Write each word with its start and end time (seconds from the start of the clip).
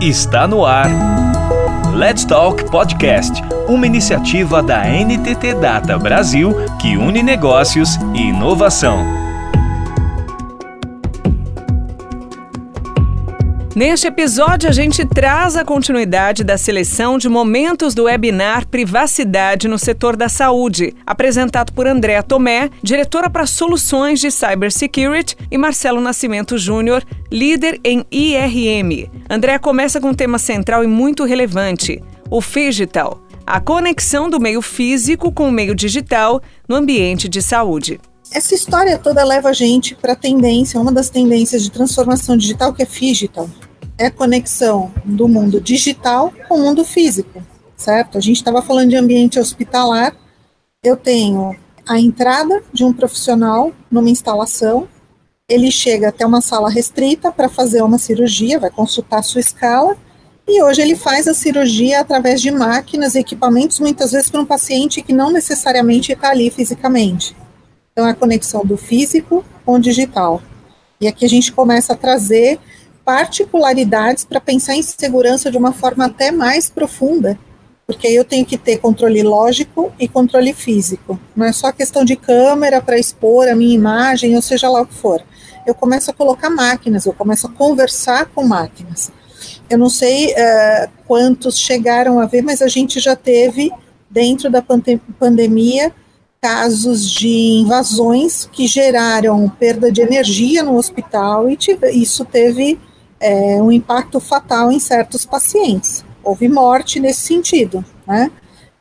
Está 0.00 0.48
no 0.48 0.64
ar. 0.64 0.88
Let's 1.94 2.24
Talk 2.24 2.64
Podcast, 2.70 3.42
uma 3.68 3.86
iniciativa 3.86 4.62
da 4.62 4.82
NTT 4.86 5.56
Data 5.60 5.98
Brasil 5.98 6.54
que 6.80 6.96
une 6.96 7.22
negócios 7.22 7.96
e 8.14 8.30
inovação. 8.30 9.29
Neste 13.80 14.08
episódio, 14.08 14.68
a 14.68 14.72
gente 14.72 15.06
traz 15.06 15.56
a 15.56 15.64
continuidade 15.64 16.44
da 16.44 16.58
seleção 16.58 17.16
de 17.16 17.30
momentos 17.30 17.94
do 17.94 18.04
webinar 18.04 18.68
Privacidade 18.68 19.68
no 19.68 19.78
Setor 19.78 20.16
da 20.16 20.28
Saúde, 20.28 20.94
apresentado 21.06 21.72
por 21.72 21.86
Andréa 21.86 22.22
Tomé, 22.22 22.68
diretora 22.82 23.30
para 23.30 23.46
soluções 23.46 24.20
de 24.20 24.30
Cybersecurity, 24.30 25.34
e 25.50 25.56
Marcelo 25.56 25.98
Nascimento 25.98 26.58
Júnior, 26.58 27.02
líder 27.32 27.80
em 27.82 28.04
IRM. 28.10 29.10
Andréa 29.30 29.58
começa 29.58 29.98
com 29.98 30.10
um 30.10 30.14
tema 30.14 30.38
central 30.38 30.84
e 30.84 30.86
muito 30.86 31.24
relevante: 31.24 32.02
o 32.30 32.42
Digital, 32.42 33.22
a 33.46 33.62
conexão 33.62 34.28
do 34.28 34.38
meio 34.38 34.60
físico 34.60 35.32
com 35.32 35.48
o 35.48 35.50
meio 35.50 35.74
digital 35.74 36.42
no 36.68 36.76
ambiente 36.76 37.30
de 37.30 37.40
saúde. 37.40 37.98
Essa 38.30 38.54
história 38.54 38.98
toda 38.98 39.24
leva 39.24 39.48
a 39.48 39.52
gente 39.54 39.94
para 39.94 40.12
a 40.12 40.16
tendência, 40.16 40.78
uma 40.78 40.92
das 40.92 41.08
tendências 41.08 41.62
de 41.62 41.70
transformação 41.70 42.36
digital 42.36 42.74
que 42.74 42.82
é 42.82 42.86
digital. 42.86 43.48
É 44.00 44.06
a 44.06 44.10
conexão 44.10 44.90
do 45.04 45.28
mundo 45.28 45.60
digital 45.60 46.32
com 46.48 46.54
o 46.54 46.60
mundo 46.62 46.86
físico, 46.86 47.42
certo? 47.76 48.16
A 48.16 48.20
gente 48.22 48.36
estava 48.36 48.62
falando 48.62 48.88
de 48.88 48.96
ambiente 48.96 49.38
hospitalar. 49.38 50.16
Eu 50.82 50.96
tenho 50.96 51.54
a 51.86 52.00
entrada 52.00 52.62
de 52.72 52.82
um 52.82 52.94
profissional 52.94 53.74
numa 53.90 54.08
instalação, 54.08 54.88
ele 55.46 55.70
chega 55.70 56.08
até 56.08 56.24
uma 56.24 56.40
sala 56.40 56.70
restrita 56.70 57.30
para 57.30 57.50
fazer 57.50 57.82
uma 57.82 57.98
cirurgia, 57.98 58.58
vai 58.58 58.70
consultar 58.70 59.18
a 59.18 59.22
sua 59.22 59.42
escala, 59.42 59.94
e 60.48 60.62
hoje 60.62 60.80
ele 60.80 60.96
faz 60.96 61.28
a 61.28 61.34
cirurgia 61.34 62.00
através 62.00 62.40
de 62.40 62.50
máquinas 62.50 63.14
e 63.14 63.18
equipamentos, 63.18 63.78
muitas 63.80 64.12
vezes 64.12 64.30
para 64.30 64.40
um 64.40 64.46
paciente 64.46 65.02
que 65.02 65.12
não 65.12 65.30
necessariamente 65.30 66.10
está 66.10 66.30
ali 66.30 66.48
fisicamente. 66.50 67.36
Então, 67.92 68.06
é 68.06 68.12
a 68.12 68.14
conexão 68.14 68.64
do 68.64 68.78
físico 68.78 69.44
com 69.62 69.74
o 69.74 69.78
digital. 69.78 70.40
E 70.98 71.06
aqui 71.06 71.26
a 71.26 71.28
gente 71.28 71.52
começa 71.52 71.92
a 71.92 71.96
trazer 71.96 72.58
particularidades 73.10 74.24
para 74.24 74.40
pensar 74.40 74.76
em 74.76 74.82
segurança 74.82 75.50
de 75.50 75.58
uma 75.58 75.72
forma 75.72 76.06
até 76.06 76.30
mais 76.30 76.70
profunda, 76.70 77.36
porque 77.84 78.06
aí 78.06 78.14
eu 78.14 78.24
tenho 78.24 78.46
que 78.46 78.56
ter 78.56 78.78
controle 78.78 79.20
lógico 79.20 79.92
e 79.98 80.06
controle 80.06 80.52
físico. 80.52 81.18
Não 81.34 81.44
é 81.44 81.52
só 81.52 81.72
questão 81.72 82.04
de 82.04 82.14
câmera 82.14 82.80
para 82.80 82.96
expor 82.96 83.48
a 83.48 83.56
minha 83.56 83.74
imagem, 83.74 84.36
ou 84.36 84.40
seja 84.40 84.68
lá 84.70 84.82
o 84.82 84.86
que 84.86 84.94
for. 84.94 85.20
Eu 85.66 85.74
começo 85.74 86.08
a 86.08 86.14
colocar 86.14 86.50
máquinas, 86.50 87.04
eu 87.04 87.12
começo 87.12 87.48
a 87.48 87.50
conversar 87.50 88.26
com 88.26 88.46
máquinas. 88.46 89.10
Eu 89.68 89.76
não 89.76 89.90
sei 89.90 90.26
uh, 90.26 90.90
quantos 91.04 91.58
chegaram 91.58 92.20
a 92.20 92.26
ver, 92.26 92.42
mas 92.42 92.62
a 92.62 92.68
gente 92.68 93.00
já 93.00 93.16
teve, 93.16 93.72
dentro 94.08 94.48
da 94.48 94.62
pandemia, 95.18 95.92
casos 96.40 97.10
de 97.10 97.28
invasões 97.28 98.48
que 98.52 98.68
geraram 98.68 99.48
perda 99.48 99.90
de 99.90 100.00
energia 100.00 100.62
no 100.62 100.76
hospital 100.76 101.50
e 101.50 101.58
isso 101.92 102.24
teve 102.24 102.78
é, 103.20 103.62
um 103.62 103.70
impacto 103.70 104.18
fatal 104.18 104.72
em 104.72 104.80
certos 104.80 105.26
pacientes. 105.26 106.04
Houve 106.24 106.48
morte 106.48 106.98
nesse 106.98 107.20
sentido, 107.20 107.84
né? 108.06 108.30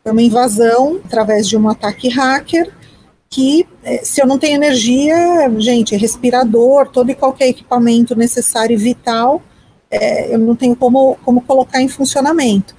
Foi 0.01 0.11
uma 0.13 0.21
invasão 0.21 0.99
através 1.05 1.47
de 1.47 1.57
um 1.57 1.67
ataque 1.67 2.09
hacker 2.09 2.71
que, 3.29 3.67
é, 3.83 4.03
se 4.03 4.21
eu 4.21 4.25
não 4.25 4.39
tenho 4.39 4.55
energia, 4.55 5.15
gente, 5.57 5.95
respirador, 5.95 6.87
todo 6.87 7.11
e 7.11 7.15
qualquer 7.15 7.49
equipamento 7.49 8.15
necessário 8.15 8.73
e 8.73 8.77
vital, 8.77 9.41
é, 9.91 10.33
eu 10.33 10.39
não 10.39 10.55
tenho 10.55 10.75
como, 10.75 11.17
como 11.23 11.41
colocar 11.41 11.81
em 11.81 11.87
funcionamento. 11.87 12.75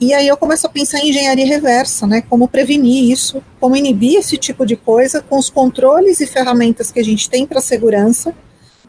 E 0.00 0.12
aí 0.12 0.26
eu 0.26 0.36
começo 0.36 0.66
a 0.66 0.70
pensar 0.70 0.98
em 0.98 1.10
engenharia 1.10 1.46
reversa, 1.46 2.06
né? 2.06 2.22
Como 2.28 2.48
prevenir 2.48 3.10
isso, 3.10 3.42
como 3.60 3.76
inibir 3.76 4.16
esse 4.18 4.36
tipo 4.36 4.66
de 4.66 4.74
coisa 4.74 5.22
com 5.22 5.38
os 5.38 5.48
controles 5.48 6.20
e 6.20 6.26
ferramentas 6.26 6.90
que 6.90 6.98
a 6.98 7.04
gente 7.04 7.30
tem 7.30 7.46
para 7.46 7.60
segurança. 7.60 8.34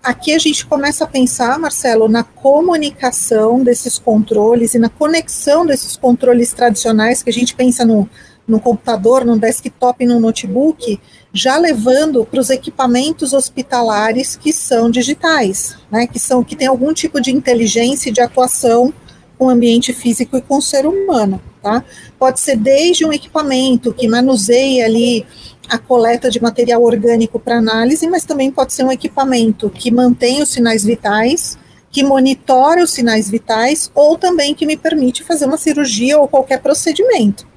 Aqui 0.06 0.36
a 0.36 0.38
gente 0.38 0.68
começa 0.68 1.04
a 1.04 1.08
pensar, 1.08 1.58
Marcelo, 1.58 2.08
na 2.08 2.24
comunicação 2.24 3.64
desses 3.64 3.98
controles 3.98 4.76
e 4.76 4.78
na 4.78 4.88
conexão 4.88 5.66
desses 5.66 5.98
controles 5.98 6.54
tradicionais 6.54 7.24
que 7.24 7.32
a 7.32 7.34
gente 7.34 7.56
pensa 7.56 7.84
no, 7.84 8.08
no 8.48 8.60
computador, 8.60 9.26
no 9.26 9.36
desktop, 9.36 10.06
no 10.06 10.20
notebook, 10.20 11.00
já 11.34 11.58
levando 11.58 12.24
para 12.24 12.40
os 12.40 12.52
equipamentos 12.52 13.34
hospitalares 13.34 14.36
que 14.36 14.54
são 14.54 14.92
digitais, 14.92 15.76
né? 15.90 16.06
Que 16.06 16.20
são 16.20 16.44
que 16.44 16.56
tem 16.56 16.68
algum 16.68 16.94
tipo 16.94 17.20
de 17.20 17.32
inteligência 17.32 18.12
de 18.12 18.22
atuação 18.22 18.94
com 19.40 19.48
o 19.48 19.50
ambiente 19.50 19.92
físico 19.92 20.38
e 20.38 20.42
com 20.42 20.58
o 20.58 20.62
ser 20.62 20.86
humano, 20.86 21.42
tá? 21.64 21.84
Pode 22.20 22.40
ser 22.40 22.58
desde 22.58 23.04
um 23.04 23.12
equipamento 23.12 23.92
que 23.92 24.08
manuseie 24.08 24.84
ali 24.84 25.26
a 25.70 25.78
coleta 25.78 26.30
de 26.30 26.42
material 26.42 26.84
orgânico 26.84 27.40
para 27.40 27.58
análise, 27.58 28.08
mas 28.08 28.26
também 28.26 28.52
pode 28.52 28.74
ser 28.74 28.84
um 28.84 28.92
equipamento 28.92 29.70
que 29.70 29.92
mantém 29.92 30.42
os 30.42 30.50
sinais 30.50 30.84
vitais, 30.84 31.58
que 31.92 32.04
monitora 32.04 32.84
os 32.84 32.92
sinais 32.92 33.30
vitais, 33.30 33.90
ou 33.96 34.18
também 34.18 34.54
que 34.54 34.66
me 34.66 34.78
permite 34.78 35.24
fazer 35.24 35.46
uma 35.46 35.58
cirurgia 35.58 36.20
ou 36.20 36.28
qualquer 36.28 36.62
procedimento. 36.62 37.48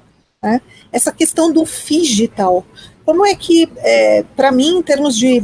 Né? 0.42 0.60
Essa 0.92 1.10
questão 1.10 1.52
do 1.52 1.64
digital, 1.64 2.64
como 3.04 3.26
é 3.26 3.34
que, 3.34 3.68
é, 3.78 4.24
para 4.36 4.52
mim, 4.52 4.78
em 4.78 4.82
termos 4.82 5.16
de 5.16 5.42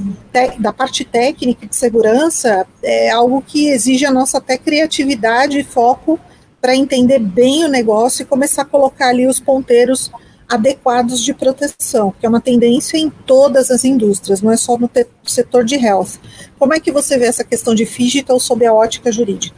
da 0.58 0.72
parte 0.72 1.04
técnica 1.04 1.66
de 1.66 1.74
segurança, 1.74 2.66
é 2.82 3.10
algo 3.10 3.42
que 3.42 3.68
exige 3.68 4.04
a 4.04 4.10
nossa 4.10 4.38
até 4.38 4.58
criatividade 4.58 5.58
e 5.58 5.64
foco 5.64 6.20
para 6.60 6.76
entender 6.76 7.18
bem 7.18 7.64
o 7.64 7.68
negócio 7.68 8.22
e 8.22 8.26
começar 8.26 8.62
a 8.62 8.66
colocar 8.66 9.08
ali 9.08 9.26
os 9.26 9.40
ponteiros 9.40 10.10
adequados 10.48 11.22
de 11.22 11.32
proteção, 11.32 12.12
que 12.18 12.26
é 12.26 12.28
uma 12.28 12.40
tendência 12.40 12.96
em 12.96 13.10
todas 13.10 13.70
as 13.70 13.84
indústrias, 13.84 14.42
não 14.42 14.50
é 14.50 14.56
só 14.56 14.76
no 14.78 14.90
setor 15.24 15.64
de 15.64 15.76
health. 15.76 16.18
Como 16.58 16.74
é 16.74 16.80
que 16.80 16.92
você 16.92 17.18
vê 17.18 17.26
essa 17.26 17.44
questão 17.44 17.74
de 17.74 17.84
digital 17.84 18.38
sob 18.38 18.64
a 18.66 18.72
ótica 18.72 19.10
jurídica? 19.10 19.56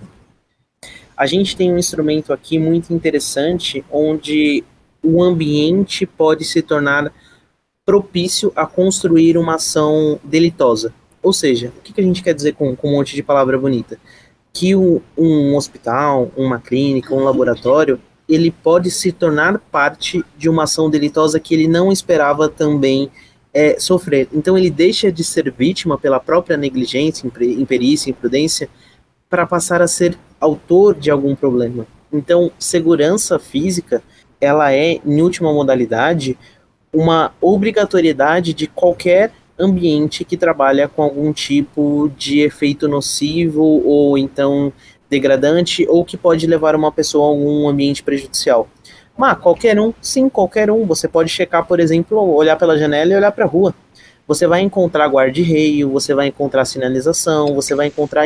A 1.16 1.26
gente 1.26 1.56
tem 1.56 1.72
um 1.72 1.78
instrumento 1.78 2.32
aqui 2.32 2.58
muito 2.58 2.92
interessante, 2.92 3.84
onde 3.90 4.62
o 5.02 5.22
ambiente 5.22 6.04
pode 6.04 6.44
se 6.44 6.60
tornar 6.60 7.12
propício 7.84 8.52
a 8.54 8.66
construir 8.66 9.38
uma 9.38 9.54
ação 9.54 10.20
delitosa. 10.22 10.92
Ou 11.22 11.32
seja, 11.32 11.72
o 11.78 11.80
que, 11.80 12.00
a 12.00 12.04
gente 12.04 12.22
quer 12.22 12.34
dizer 12.34 12.54
com, 12.54 12.74
com 12.76 12.88
um 12.88 12.92
monte 12.92 13.14
de 13.14 13.22
palavra 13.22 13.58
bonita? 13.58 13.98
Que 14.52 14.76
um, 14.76 15.00
um 15.16 15.56
hospital, 15.56 16.30
uma 16.36 16.60
clínica, 16.60 17.14
um 17.14 17.24
laboratório, 17.24 18.00
ele 18.28 18.50
pode 18.50 18.90
se 18.90 19.12
tornar 19.12 19.58
parte 19.58 20.24
de 20.36 20.48
uma 20.48 20.64
ação 20.64 20.90
delitosa 20.90 21.38
que 21.38 21.54
ele 21.54 21.68
não 21.68 21.92
esperava 21.92 22.48
também 22.48 23.10
é, 23.54 23.78
sofrer. 23.78 24.28
Então 24.32 24.58
ele 24.58 24.70
deixa 24.70 25.10
de 25.10 25.22
ser 25.22 25.50
vítima 25.50 25.96
pela 25.96 26.20
própria 26.20 26.56
negligência, 26.56 27.26
imperícia, 27.26 28.10
imprudência, 28.10 28.68
para 29.30 29.46
passar 29.46 29.80
a 29.80 29.88
ser 29.88 30.18
autor 30.40 30.94
de 30.94 31.10
algum 31.10 31.34
problema. 31.34 31.86
Então, 32.12 32.50
segurança 32.58 33.38
física, 33.38 34.02
ela 34.40 34.72
é, 34.72 35.00
em 35.04 35.22
última 35.22 35.52
modalidade, 35.52 36.38
uma 36.92 37.32
obrigatoriedade 37.40 38.52
de 38.52 38.66
qualquer 38.66 39.32
ambiente 39.58 40.24
que 40.24 40.36
trabalha 40.36 40.86
com 40.86 41.02
algum 41.02 41.32
tipo 41.32 42.10
de 42.16 42.40
efeito 42.40 42.86
nocivo 42.86 43.62
ou 43.62 44.18
então 44.18 44.72
degradante 45.08 45.86
ou 45.88 46.04
que 46.04 46.16
pode 46.16 46.46
levar 46.46 46.74
uma 46.74 46.92
pessoa 46.92 47.26
a 47.26 47.28
algum 47.28 47.68
ambiente 47.68 48.02
prejudicial. 48.02 48.68
Mas 49.16 49.38
qualquer 49.38 49.80
um, 49.80 49.94
sim, 50.00 50.28
qualquer 50.28 50.70
um. 50.70 50.84
Você 50.86 51.08
pode 51.08 51.30
checar, 51.30 51.66
por 51.66 51.80
exemplo, 51.80 52.18
olhar 52.34 52.56
pela 52.56 52.76
janela 52.76 53.12
e 53.12 53.16
olhar 53.16 53.32
para 53.32 53.44
a 53.44 53.48
rua. 53.48 53.74
Você 54.28 54.46
vai 54.46 54.60
encontrar 54.60 55.08
guarda-reio, 55.08 55.90
você 55.90 56.14
vai 56.14 56.26
encontrar 56.26 56.64
sinalização, 56.64 57.54
você 57.54 57.74
vai 57.74 57.86
encontrar. 57.86 58.24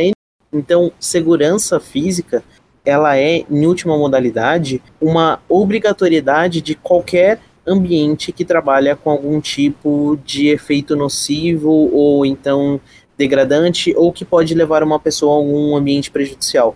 Então, 0.52 0.90
segurança 0.98 1.78
física, 1.78 2.42
ela 2.84 3.16
é, 3.16 3.44
em 3.48 3.66
última 3.66 3.96
modalidade, 3.96 4.82
uma 5.00 5.40
obrigatoriedade 5.48 6.60
de 6.60 6.74
qualquer 6.74 7.38
ambiente 7.66 8.32
que 8.32 8.44
trabalha 8.44 8.96
com 8.96 9.10
algum 9.10 9.40
tipo 9.40 10.18
de 10.24 10.48
efeito 10.48 10.96
nocivo 10.96 11.70
ou 11.70 12.24
então 12.24 12.80
degradante 13.20 13.94
ou 13.96 14.12
que 14.12 14.24
pode 14.24 14.54
levar 14.54 14.82
uma 14.82 14.98
pessoa 14.98 15.34
a 15.34 15.36
algum 15.36 15.76
ambiente 15.76 16.10
prejudicial. 16.10 16.74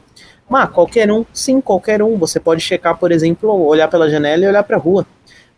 Mas 0.49 0.69
qualquer 0.70 1.11
um, 1.11 1.25
sim, 1.32 1.61
qualquer 1.61 2.02
um. 2.02 2.17
Você 2.19 2.38
pode 2.38 2.61
checar, 2.61 2.99
por 2.99 3.11
exemplo, 3.11 3.50
olhar 3.67 3.88
pela 3.88 4.08
janela 4.11 4.44
e 4.44 4.49
olhar 4.49 4.62
para 4.62 4.76
a 4.76 4.81
rua. 4.81 5.06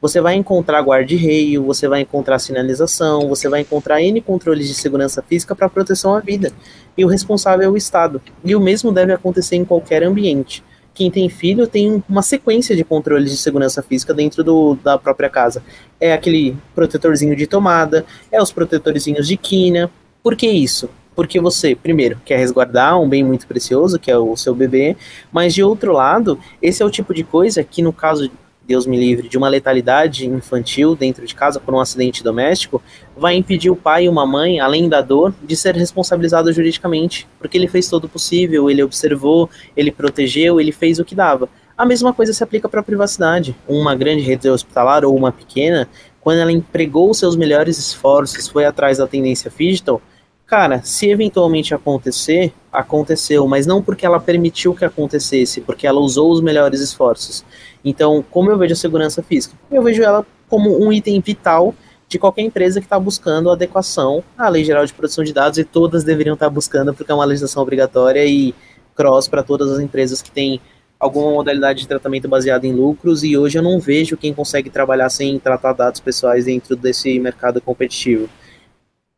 Você 0.00 0.20
vai 0.20 0.34
encontrar 0.34 0.80
guarda-reio, 0.82 1.64
você 1.64 1.88
vai 1.88 2.02
encontrar 2.02 2.38
sinalização, 2.38 3.28
você 3.28 3.48
vai 3.48 3.62
encontrar 3.62 4.00
N 4.00 4.20
controles 4.20 4.68
de 4.68 4.74
segurança 4.74 5.22
física 5.22 5.56
para 5.56 5.68
proteção 5.68 6.14
à 6.14 6.20
vida. 6.20 6.52
E 6.96 7.04
o 7.04 7.08
responsável 7.08 7.66
é 7.66 7.68
o 7.68 7.76
Estado. 7.76 8.22
E 8.44 8.54
o 8.54 8.60
mesmo 8.60 8.92
deve 8.92 9.12
acontecer 9.12 9.56
em 9.56 9.64
qualquer 9.64 10.04
ambiente 10.04 10.62
quem 10.96 11.10
tem 11.10 11.28
filho 11.28 11.66
tem 11.66 12.02
uma 12.08 12.22
sequência 12.22 12.74
de 12.74 12.82
controles 12.82 13.30
de 13.30 13.36
segurança 13.36 13.82
física 13.82 14.14
dentro 14.14 14.42
do, 14.42 14.76
da 14.82 14.96
própria 14.96 15.28
casa. 15.28 15.62
É 16.00 16.14
aquele 16.14 16.56
protetorzinho 16.74 17.36
de 17.36 17.46
tomada, 17.46 18.06
é 18.32 18.42
os 18.42 18.50
protetorzinhos 18.50 19.28
de 19.28 19.36
quina. 19.36 19.90
Por 20.26 20.34
que 20.34 20.48
isso? 20.48 20.90
porque 21.14 21.40
você, 21.40 21.74
primeiro, 21.74 22.20
quer 22.24 22.36
resguardar 22.36 23.00
um 23.00 23.08
bem 23.08 23.24
muito 23.24 23.46
precioso, 23.46 23.98
que 23.98 24.10
é 24.10 24.18
o 24.18 24.36
seu 24.36 24.54
bebê, 24.54 24.94
mas 25.32 25.54
de 25.54 25.62
outro 25.62 25.92
lado, 25.92 26.38
esse 26.60 26.82
é 26.82 26.84
o 26.84 26.90
tipo 26.90 27.14
de 27.14 27.24
coisa 27.24 27.64
que, 27.64 27.80
no 27.80 27.90
caso, 27.90 28.30
Deus 28.66 28.86
me 28.86 28.98
livre, 28.98 29.26
de 29.26 29.38
uma 29.38 29.48
letalidade 29.48 30.26
infantil 30.26 30.94
dentro 30.94 31.24
de 31.24 31.34
casa 31.34 31.58
por 31.58 31.72
um 31.72 31.80
acidente 31.80 32.22
doméstico, 32.22 32.82
vai 33.16 33.34
impedir 33.34 33.70
o 33.70 33.76
pai 33.76 34.04
e 34.04 34.08
uma 34.10 34.26
mãe, 34.26 34.60
além 34.60 34.90
da 34.90 35.00
dor, 35.00 35.32
de 35.42 35.56
ser 35.56 35.74
responsabilizado 35.74 36.52
juridicamente, 36.52 37.26
porque 37.38 37.56
ele 37.56 37.68
fez 37.68 37.88
todo 37.88 38.04
o 38.04 38.08
possível, 38.08 38.68
ele 38.68 38.82
observou, 38.82 39.48
ele 39.74 39.92
protegeu, 39.92 40.60
ele 40.60 40.72
fez 40.72 40.98
o 40.98 41.04
que 41.04 41.14
dava. 41.14 41.48
A 41.78 41.86
mesma 41.86 42.12
coisa 42.12 42.32
se 42.32 42.42
aplica 42.42 42.68
para 42.68 42.80
a 42.80 42.82
privacidade. 42.84 43.56
Uma 43.66 43.94
grande 43.94 44.22
rede 44.22 44.50
hospitalar 44.50 45.04
ou 45.04 45.16
uma 45.16 45.30
pequena, 45.30 45.88
quando 46.26 46.40
ela 46.40 46.50
empregou 46.50 47.14
seus 47.14 47.36
melhores 47.36 47.78
esforços, 47.78 48.48
foi 48.48 48.64
atrás 48.64 48.98
da 48.98 49.06
tendência 49.06 49.48
digital, 49.56 50.02
Cara, 50.46 50.80
se 50.84 51.10
eventualmente 51.10 51.74
acontecer, 51.74 52.52
aconteceu, 52.72 53.48
mas 53.48 53.66
não 53.66 53.82
porque 53.82 54.06
ela 54.06 54.20
permitiu 54.20 54.74
que 54.74 54.84
acontecesse, 54.84 55.60
porque 55.60 55.88
ela 55.88 55.98
usou 55.98 56.30
os 56.30 56.40
melhores 56.40 56.80
esforços. 56.80 57.44
Então, 57.84 58.24
como 58.30 58.48
eu 58.50 58.56
vejo 58.56 58.72
a 58.72 58.76
segurança 58.76 59.24
física? 59.24 59.56
Eu 59.68 59.82
vejo 59.82 60.02
ela 60.04 60.24
como 60.48 60.80
um 60.80 60.92
item 60.92 61.20
vital 61.20 61.74
de 62.08 62.16
qualquer 62.16 62.42
empresa 62.42 62.78
que 62.80 62.86
está 62.86 62.98
buscando 62.98 63.50
adequação 63.50 64.22
à 64.38 64.48
Lei 64.48 64.64
Geral 64.64 64.86
de 64.86 64.94
Proteção 64.94 65.24
de 65.24 65.32
Dados 65.32 65.58
e 65.58 65.64
todas 65.64 66.04
deveriam 66.04 66.34
estar 66.34 66.46
tá 66.46 66.50
buscando 66.50 66.94
porque 66.94 67.10
é 67.10 67.14
uma 67.14 67.24
legislação 67.24 67.60
obrigatória 67.60 68.24
e 68.24 68.54
cross 68.94 69.26
para 69.26 69.42
todas 69.42 69.72
as 69.72 69.80
empresas 69.80 70.22
que 70.22 70.30
têm 70.30 70.60
alguma 70.98 71.32
modalidade 71.32 71.80
de 71.80 71.88
tratamento 71.88 72.28
baseado 72.28 72.64
em 72.64 72.72
lucros 72.72 73.24
e 73.24 73.36
hoje 73.36 73.58
eu 73.58 73.62
não 73.62 73.80
vejo 73.80 74.16
quem 74.16 74.32
consegue 74.32 74.70
trabalhar 74.70 75.10
sem 75.10 75.38
tratar 75.40 75.72
dados 75.72 76.00
pessoais 76.00 76.44
dentro 76.44 76.76
desse 76.76 77.18
mercado 77.18 77.60
competitivo. 77.60 78.28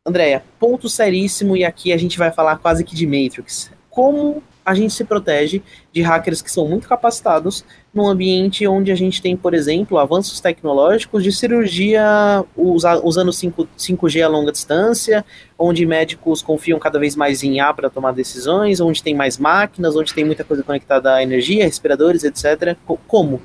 Andréia, 0.09 0.43
ponto 0.59 0.89
seríssimo, 0.89 1.55
e 1.55 1.63
aqui 1.63 1.93
a 1.93 1.97
gente 1.97 2.17
vai 2.17 2.31
falar 2.31 2.57
quase 2.57 2.83
que 2.83 2.95
de 2.95 3.05
Matrix. 3.05 3.71
Como 3.89 4.43
a 4.65 4.75
gente 4.75 4.93
se 4.93 5.03
protege 5.03 5.63
de 5.91 6.01
hackers 6.01 6.41
que 6.41 6.51
são 6.51 6.67
muito 6.67 6.87
capacitados 6.87 7.65
num 7.91 8.07
ambiente 8.07 8.67
onde 8.67 8.91
a 8.91 8.95
gente 8.95 9.19
tem, 9.19 9.35
por 9.35 9.55
exemplo, 9.55 9.97
avanços 9.97 10.39
tecnológicos 10.39 11.23
de 11.23 11.31
cirurgia 11.31 12.45
usando 12.55 13.33
5, 13.33 13.67
5G 13.77 14.21
a 14.21 14.27
longa 14.27 14.51
distância, 14.51 15.25
onde 15.57 15.85
médicos 15.85 16.41
confiam 16.43 16.77
cada 16.77 16.99
vez 16.99 17.15
mais 17.15 17.43
em 17.43 17.59
A 17.59 17.73
para 17.73 17.89
tomar 17.89 18.11
decisões, 18.11 18.79
onde 18.79 19.01
tem 19.01 19.15
mais 19.15 19.39
máquinas, 19.39 19.95
onde 19.95 20.13
tem 20.13 20.23
muita 20.23 20.43
coisa 20.43 20.61
conectada 20.61 21.15
à 21.15 21.23
energia, 21.23 21.65
respiradores, 21.65 22.23
etc. 22.23 22.77
Como? 23.07 23.41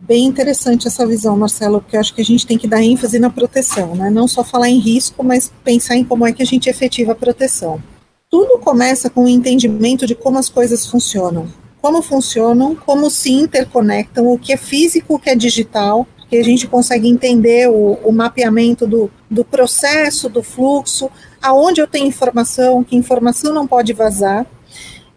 Bem 0.00 0.26
interessante 0.26 0.86
essa 0.86 1.04
visão, 1.04 1.36
Marcelo, 1.36 1.80
porque 1.80 1.96
eu 1.96 2.00
acho 2.00 2.14
que 2.14 2.20
a 2.20 2.24
gente 2.24 2.46
tem 2.46 2.56
que 2.56 2.68
dar 2.68 2.80
ênfase 2.80 3.18
na 3.18 3.30
proteção, 3.30 3.96
né? 3.96 4.08
Não 4.08 4.28
só 4.28 4.44
falar 4.44 4.68
em 4.68 4.78
risco, 4.78 5.24
mas 5.24 5.52
pensar 5.64 5.96
em 5.96 6.04
como 6.04 6.24
é 6.24 6.32
que 6.32 6.42
a 6.42 6.46
gente 6.46 6.70
efetiva 6.70 7.12
a 7.12 7.16
proteção. 7.16 7.82
Tudo 8.30 8.58
começa 8.60 9.10
com 9.10 9.24
o 9.24 9.28
entendimento 9.28 10.06
de 10.06 10.14
como 10.14 10.38
as 10.38 10.48
coisas 10.48 10.86
funcionam. 10.86 11.48
Como 11.82 12.00
funcionam, 12.00 12.76
como 12.76 13.10
se 13.10 13.32
interconectam, 13.32 14.28
o 14.28 14.38
que 14.38 14.52
é 14.52 14.56
físico, 14.56 15.14
o 15.14 15.18
que 15.18 15.30
é 15.30 15.34
digital, 15.34 16.06
que 16.28 16.36
a 16.36 16.44
gente 16.44 16.66
consegue 16.68 17.08
entender 17.08 17.68
o, 17.68 17.94
o 18.04 18.12
mapeamento 18.12 18.86
do, 18.86 19.10
do 19.28 19.44
processo, 19.44 20.28
do 20.28 20.42
fluxo, 20.42 21.10
aonde 21.42 21.80
eu 21.80 21.86
tenho 21.86 22.06
informação, 22.06 22.84
que 22.84 22.96
informação 22.96 23.52
não 23.52 23.66
pode 23.66 23.92
vazar, 23.92 24.46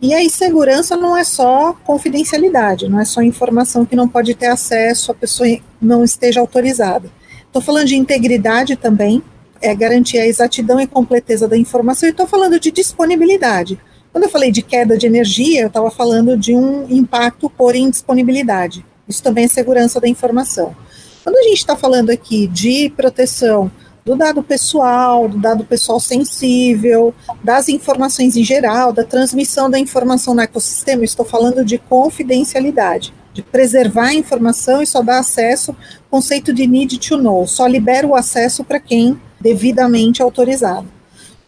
e 0.01 0.15
aí, 0.15 0.30
segurança 0.31 0.98
não 0.98 1.15
é 1.15 1.24
só 1.24 1.74
confidencialidade, 1.83 2.89
não 2.89 3.00
é 3.00 3.06
só 3.06 3.21
informação 3.21 3.86
que 3.86 3.95
não 3.95 4.07
pode 4.07 4.33
ter 4.33 4.48
acesso, 4.48 5.12
a 5.12 5.15
pessoa 5.15 5.48
não 5.80 6.03
esteja 6.03 6.39
autorizada. 6.39 7.07
Estou 7.45 7.62
falando 7.62 7.86
de 7.86 7.95
integridade 7.95 8.75
também, 8.75 9.21
é 9.62 9.75
garantir 9.75 10.18
a 10.18 10.25
exatidão 10.25 10.81
e 10.81 10.88
completeza 10.88 11.48
da 11.48 11.56
informação, 11.56 12.09
e 12.09 12.12
estou 12.12 12.25
falando 12.25 12.59
de 12.59 12.71
disponibilidade. 12.71 13.80
Quando 14.12 14.24
eu 14.24 14.30
falei 14.30 14.51
de 14.51 14.63
queda 14.63 14.98
de 14.98 15.06
energia, 15.06 15.62
eu 15.62 15.68
estava 15.68 15.92
falando 15.92 16.36
de 16.36 16.56
um 16.56 16.86
impacto 16.89 17.47
por 17.47 17.75
indisponibilidade. 17.75 18.83
Isso 19.07 19.21
também 19.21 19.45
é 19.45 19.47
segurança 19.47 20.01
da 20.01 20.07
informação. 20.07 20.75
Quando 21.24 21.38
a 21.38 21.44
gente 21.44 21.57
está 21.57 21.75
falando 21.75 22.09
aqui 22.09 22.47
de 22.47 22.89
proteção 22.97 23.71
do 24.03 24.15
dado 24.15 24.42
pessoal, 24.42 25.27
do 25.27 25.38
dado 25.38 25.63
pessoal 25.63 26.00
sensível, 26.00 27.13
das 27.44 27.69
informações 27.69 28.36
em 28.36 28.44
geral, 28.44 28.92
da 28.92 29.03
transmissão 29.03 29.69
da 29.69 29.80
informação 29.80 30.33
no 30.33 30.42
ecossistema, 30.42 31.03
estou 31.03 31.25
falando 31.25 31.63
de 31.63 31.77
confidencialidade, 31.77 33.13
de 33.33 33.44
preservar 33.44 34.07
a 34.07 34.13
informação 34.13 34.81
e 34.81 34.88
só 34.88 35.01
dar 35.01 35.19
acesso, 35.19 35.75
conceito 36.09 36.53
de 36.53 36.65
need 36.65 36.98
to 36.98 37.18
know, 37.18 37.45
só 37.48 37.68
libera 37.68 38.07
o 38.07 38.15
acesso 38.15 38.63
para 38.63 38.80
quem 38.80 39.19
devidamente 39.39 40.21
autorizado. 40.21 40.88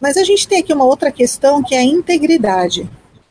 Mas 0.00 0.16
a 0.16 0.24
gente 0.24 0.46
tem 0.46 0.60
aqui 0.60 0.72
uma 0.72 0.84
outra 0.84 1.10
questão 1.10 1.62
que 1.62 1.74
é 1.74 1.78
a 1.78 1.84
integridade. 1.84 2.88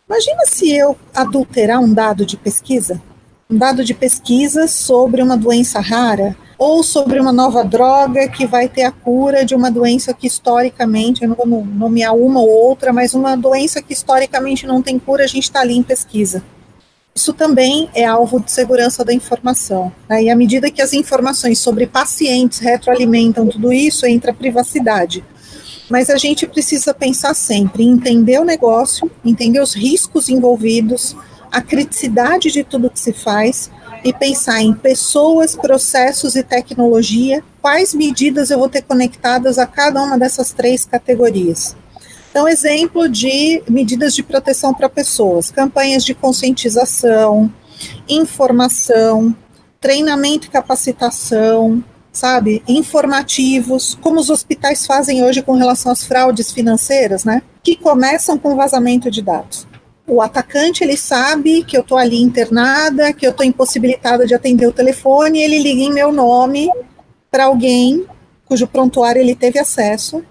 Imagina 0.08 0.46
se 0.46 0.72
eu 0.72 0.98
adulterar 1.14 1.80
um 1.80 1.94
dado 1.94 2.26
de 2.26 2.36
pesquisa, 2.36 3.02
um 3.50 3.58
dado 3.58 3.84
de 3.84 3.94
pesquisa 3.94 4.68
sobre 4.68 5.22
uma 5.22 5.38
doença 5.38 5.80
rara, 5.80 6.36
ou 6.58 6.84
sobre 6.84 7.20
uma 7.20 7.32
nova 7.32 7.64
droga 7.64 8.28
que 8.28 8.46
vai 8.46 8.68
ter 8.68 8.84
a 8.84 8.92
cura 8.92 9.44
de 9.44 9.56
uma 9.56 9.72
doença 9.72 10.14
que 10.14 10.28
historicamente, 10.28 11.24
eu 11.24 11.30
não 11.30 11.36
vou 11.36 11.48
nomear 11.66 12.16
uma 12.16 12.40
ou 12.40 12.50
outra, 12.50 12.94
mas 12.94 13.14
uma 13.14 13.36
doença 13.36 13.82
que 13.82 13.94
historicamente 13.94 14.66
não 14.66 14.82
tem 14.82 15.00
cura, 15.00 15.24
a 15.24 15.28
gente 15.28 15.44
está 15.44 15.62
ali 15.62 15.76
em 15.76 15.84
pesquisa. 15.84 16.44
Isso 17.16 17.32
também 17.32 17.90
é 17.94 18.04
alvo 18.06 18.40
de 18.40 18.52
segurança 18.52 19.06
da 19.06 19.14
informação. 19.14 19.92
Né? 20.10 20.24
E 20.24 20.30
à 20.30 20.36
medida 20.36 20.72
que 20.72 20.82
as 20.82 20.94
informações 20.94 21.60
sobre 21.60 21.86
pacientes 21.86 22.60
retroalimentam 22.60 23.48
tudo 23.48 23.72
isso, 23.72 24.06
entra 24.06 24.32
a 24.32 24.36
privacidade. 24.36 25.24
Mas 25.90 26.10
a 26.10 26.18
gente 26.18 26.48
precisa 26.48 26.94
pensar 26.94 27.36
sempre 27.36 27.84
em 27.84 27.92
entender 27.92 28.40
o 28.40 28.46
negócio, 28.46 29.12
entender 29.24 29.60
os 29.60 29.76
riscos 29.76 30.28
envolvidos, 30.28 31.16
a 31.52 31.62
criticidade 31.62 32.50
de 32.52 32.64
tudo 32.64 32.90
que 32.90 33.00
se 33.00 33.14
faz 33.14 33.70
e 34.04 34.12
pensar 34.12 34.62
em 34.62 34.74
pessoas, 34.74 35.56
processos 35.56 36.36
e 36.36 36.44
tecnologia, 36.44 37.44
quais 37.62 37.94
medidas 37.94 38.52
eu 38.52 38.60
vou 38.60 38.70
ter 38.70 38.82
conectadas 38.82 39.58
a 39.58 39.66
cada 39.66 40.02
uma 40.02 40.18
dessas 40.18 40.52
três 40.52 40.86
categorias. 40.86 41.76
Então, 42.30 42.48
exemplo 42.48 43.08
de 43.08 43.62
medidas 43.70 44.16
de 44.16 44.24
proteção 44.24 44.74
para 44.74 44.90
pessoas, 44.90 45.52
campanhas 45.52 46.04
de 46.04 46.16
conscientização, 46.16 47.52
informação, 48.10 49.36
treinamento 49.80 50.48
e 50.48 50.50
capacitação, 50.50 51.84
sabe, 52.12 52.64
informativos, 52.68 53.98
como 54.02 54.20
os 54.20 54.30
hospitais 54.30 54.86
fazem 54.86 55.24
hoje 55.24 55.42
com 55.42 55.54
relação 55.54 55.92
às 55.92 56.04
fraudes 56.04 56.52
financeiras, 56.52 57.24
né, 57.24 57.42
que 57.62 57.76
começam 57.76 58.38
com 58.38 58.56
vazamento 58.56 59.12
de 59.12 59.22
dados. 59.22 59.68
O 60.06 60.22
atacante 60.22 60.84
ele 60.84 60.98
sabe 60.98 61.64
que 61.64 61.78
eu 61.78 61.82
estou 61.82 61.98
ali 61.98 62.22
internada, 62.22 63.14
que 63.14 63.26
eu 63.26 63.32
estou 63.32 63.46
impossibilitada 63.46 64.26
de 64.26 64.36
atender 64.36 64.68
o 64.68 64.74
telefone, 64.74 65.42
ele 65.42 65.60
liga 65.60 65.82
em 65.82 65.94
meu 65.94 66.12
nome 66.12 66.70
para 67.32 67.46
alguém 67.46 68.06
cujo 68.46 68.68
prontuário 68.68 69.22
ele 69.22 69.34
teve 69.34 69.58
acesso 69.58 70.24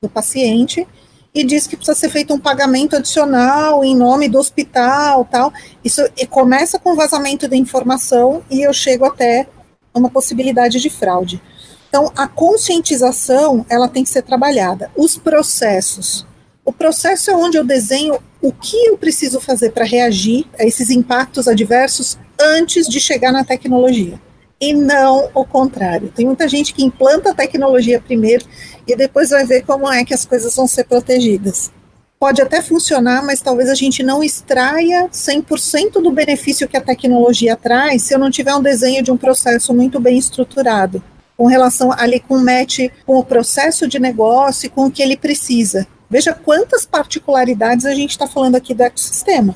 do 0.00 0.08
paciente 0.08 0.86
e 1.34 1.44
diz 1.44 1.66
que 1.66 1.76
precisa 1.76 1.96
ser 1.96 2.08
feito 2.08 2.32
um 2.32 2.38
pagamento 2.40 2.96
adicional 2.96 3.84
em 3.84 3.94
nome 3.94 4.28
do 4.28 4.38
hospital, 4.38 5.24
tal. 5.26 5.52
Isso 5.84 6.02
começa 6.30 6.78
com 6.78 6.96
vazamento 6.96 7.46
da 7.46 7.56
informação 7.56 8.42
e 8.50 8.62
eu 8.62 8.72
chego 8.72 9.04
até 9.04 9.46
uma 9.94 10.08
possibilidade 10.08 10.80
de 10.80 10.88
fraude. 10.88 11.40
Então, 11.88 12.10
a 12.16 12.26
conscientização 12.26 13.64
ela 13.68 13.88
tem 13.88 14.02
que 14.02 14.10
ser 14.10 14.22
trabalhada. 14.22 14.90
Os 14.96 15.18
processos 15.18 16.26
o 16.68 16.72
processo 16.72 17.30
é 17.30 17.34
onde 17.34 17.56
eu 17.56 17.64
desenho 17.64 18.18
o 18.40 18.52
que 18.52 18.76
eu 18.86 18.96
preciso 18.96 19.40
fazer 19.40 19.70
para 19.70 19.84
reagir 19.84 20.46
a 20.58 20.64
esses 20.64 20.90
impactos 20.90 21.48
adversos 21.48 22.18
antes 22.40 22.88
de 22.88 23.00
chegar 23.00 23.32
na 23.32 23.44
tecnologia. 23.44 24.20
E 24.60 24.72
não 24.72 25.30
o 25.34 25.44
contrário. 25.44 26.12
Tem 26.14 26.26
muita 26.26 26.48
gente 26.48 26.74
que 26.74 26.84
implanta 26.84 27.30
a 27.30 27.34
tecnologia 27.34 28.00
primeiro 28.00 28.44
e 28.86 28.96
depois 28.96 29.30
vai 29.30 29.44
ver 29.44 29.62
como 29.64 29.90
é 29.90 30.04
que 30.04 30.14
as 30.14 30.24
coisas 30.24 30.54
vão 30.54 30.66
ser 30.66 30.84
protegidas. 30.84 31.70
Pode 32.18 32.42
até 32.42 32.60
funcionar, 32.60 33.24
mas 33.24 33.40
talvez 33.40 33.68
a 33.68 33.76
gente 33.76 34.02
não 34.02 34.24
extraia 34.24 35.08
100% 35.08 36.02
do 36.02 36.10
benefício 36.10 36.66
que 36.66 36.76
a 36.76 36.80
tecnologia 36.80 37.54
traz 37.54 38.02
se 38.02 38.12
eu 38.12 38.18
não 38.18 38.28
tiver 38.28 38.54
um 38.56 38.62
desenho 38.62 39.04
de 39.04 39.12
um 39.12 39.16
processo 39.16 39.72
muito 39.72 40.00
bem 40.00 40.18
estruturado, 40.18 41.00
com 41.36 41.46
relação 41.46 41.92
ali 41.92 42.18
com 42.18 42.36
match 42.38 42.90
com 43.06 43.18
o 43.18 43.24
processo 43.24 43.86
de 43.86 44.00
negócio 44.00 44.66
e 44.66 44.68
com 44.68 44.86
o 44.86 44.90
que 44.90 45.00
ele 45.00 45.16
precisa. 45.16 45.86
Veja 46.10 46.32
quantas 46.32 46.86
particularidades 46.86 47.84
a 47.84 47.94
gente 47.94 48.10
está 48.10 48.26
falando 48.26 48.56
aqui 48.56 48.72
do 48.72 48.82
ecossistema. 48.82 49.54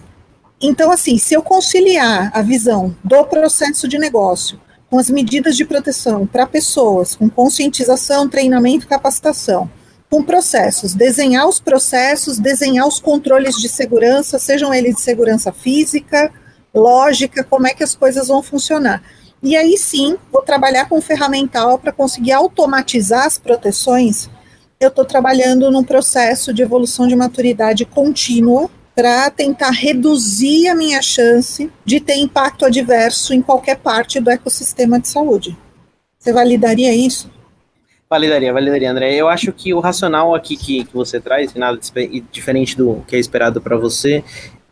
Então, 0.61 0.93
assim, 0.93 1.19
se 1.19 1.35
eu 1.35 1.43
conciliar 1.43 2.31
a 2.33 2.43
visão 2.43 2.95
do 3.03 3.25
processo 3.25 3.89
de 3.89 3.99
negócio 3.99 4.61
com 4.89 4.99
as 4.99 5.09
medidas 5.09 5.57
de 5.57 5.65
proteção 5.65 6.27
para 6.27 6.47
pessoas, 6.47 7.17
com 7.17 7.29
conscientização, 7.31 8.29
treinamento 8.29 8.87
capacitação, 8.87 9.71
com 10.11 10.23
processos, 10.23 10.93
desenhar 10.93 11.49
os 11.49 11.59
processos, 11.59 12.39
desenhar 12.39 12.87
os 12.87 13.01
controles 13.01 13.57
de 13.57 13.69
segurança, 13.71 14.39
sejam 14.39 14.73
eles 14.75 14.97
de 14.97 15.01
segurança 15.01 15.51
física, 15.51 16.31
lógica, 16.75 17.43
como 17.43 17.67
é 17.67 17.73
que 17.73 17.83
as 17.83 17.95
coisas 17.95 18.29
vão 18.29 18.43
funcionar. 18.43 19.03
E 19.43 19.57
aí 19.57 19.79
sim, 19.79 20.19
vou 20.31 20.43
trabalhar 20.43 20.89
com 20.89 21.01
ferramental 21.01 21.79
para 21.79 21.91
conseguir 21.91 22.33
automatizar 22.33 23.25
as 23.25 23.39
proteções 23.39 24.29
eu 24.85 24.89
estou 24.89 25.05
trabalhando 25.05 25.71
num 25.71 25.85
processo 25.85 26.53
de 26.53 26.63
evolução 26.63 27.07
de 27.07 27.17
maturidade 27.17 27.85
contínua 27.85 28.71
para 28.95 29.31
tentar 29.31 29.71
reduzir 29.71 30.69
a 30.69 30.75
minha 30.75 31.01
chance 31.01 31.71
de 31.85 32.01
ter 32.01 32.17
impacto 32.17 32.67
adverso 32.67 33.33
em 33.33 33.41
qualquer 33.41 33.77
parte 33.77 34.21
do 34.21 34.31
ecossistema 34.31 35.01
de 35.01 35.09
saúde. 35.09 35.57
Você 36.19 36.33
validaria 36.33 36.95
isso? 36.95 37.31
Validaria, 38.09 38.53
validaria, 38.53 38.91
André. 38.91 39.15
Eu 39.15 39.29
acho 39.29 39.53
que 39.53 39.73
o 39.73 39.81
racional 39.81 40.35
aqui 40.35 40.57
que, 40.57 40.85
que 40.85 40.95
você 40.95 41.19
traz, 41.19 41.55
nada 41.55 41.81
diferente 42.31 42.77
do 42.77 43.03
que 43.09 43.17
é 43.17 43.19
esperado 43.19 43.61
para 43.61 43.77
você, 43.77 44.23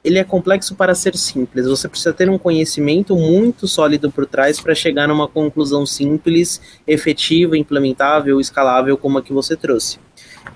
ele 0.02 0.18
é 0.18 0.24
complexo 0.24 0.74
para 0.74 0.94
ser 0.94 1.16
simples. 1.16 1.66
Você 1.66 1.88
precisa 1.88 2.12
ter 2.12 2.28
um 2.30 2.38
conhecimento 2.38 3.14
muito 3.14 3.68
sólido 3.68 4.10
por 4.10 4.26
trás 4.26 4.60
para 4.60 4.74
chegar 4.74 5.06
numa 5.06 5.28
conclusão 5.28 5.84
simples, 5.84 6.60
efetiva, 6.86 7.56
implementável, 7.56 8.40
escalável, 8.40 8.96
como 8.96 9.18
a 9.18 9.22
que 9.22 9.32
você 9.32 9.56
trouxe. 9.56 9.98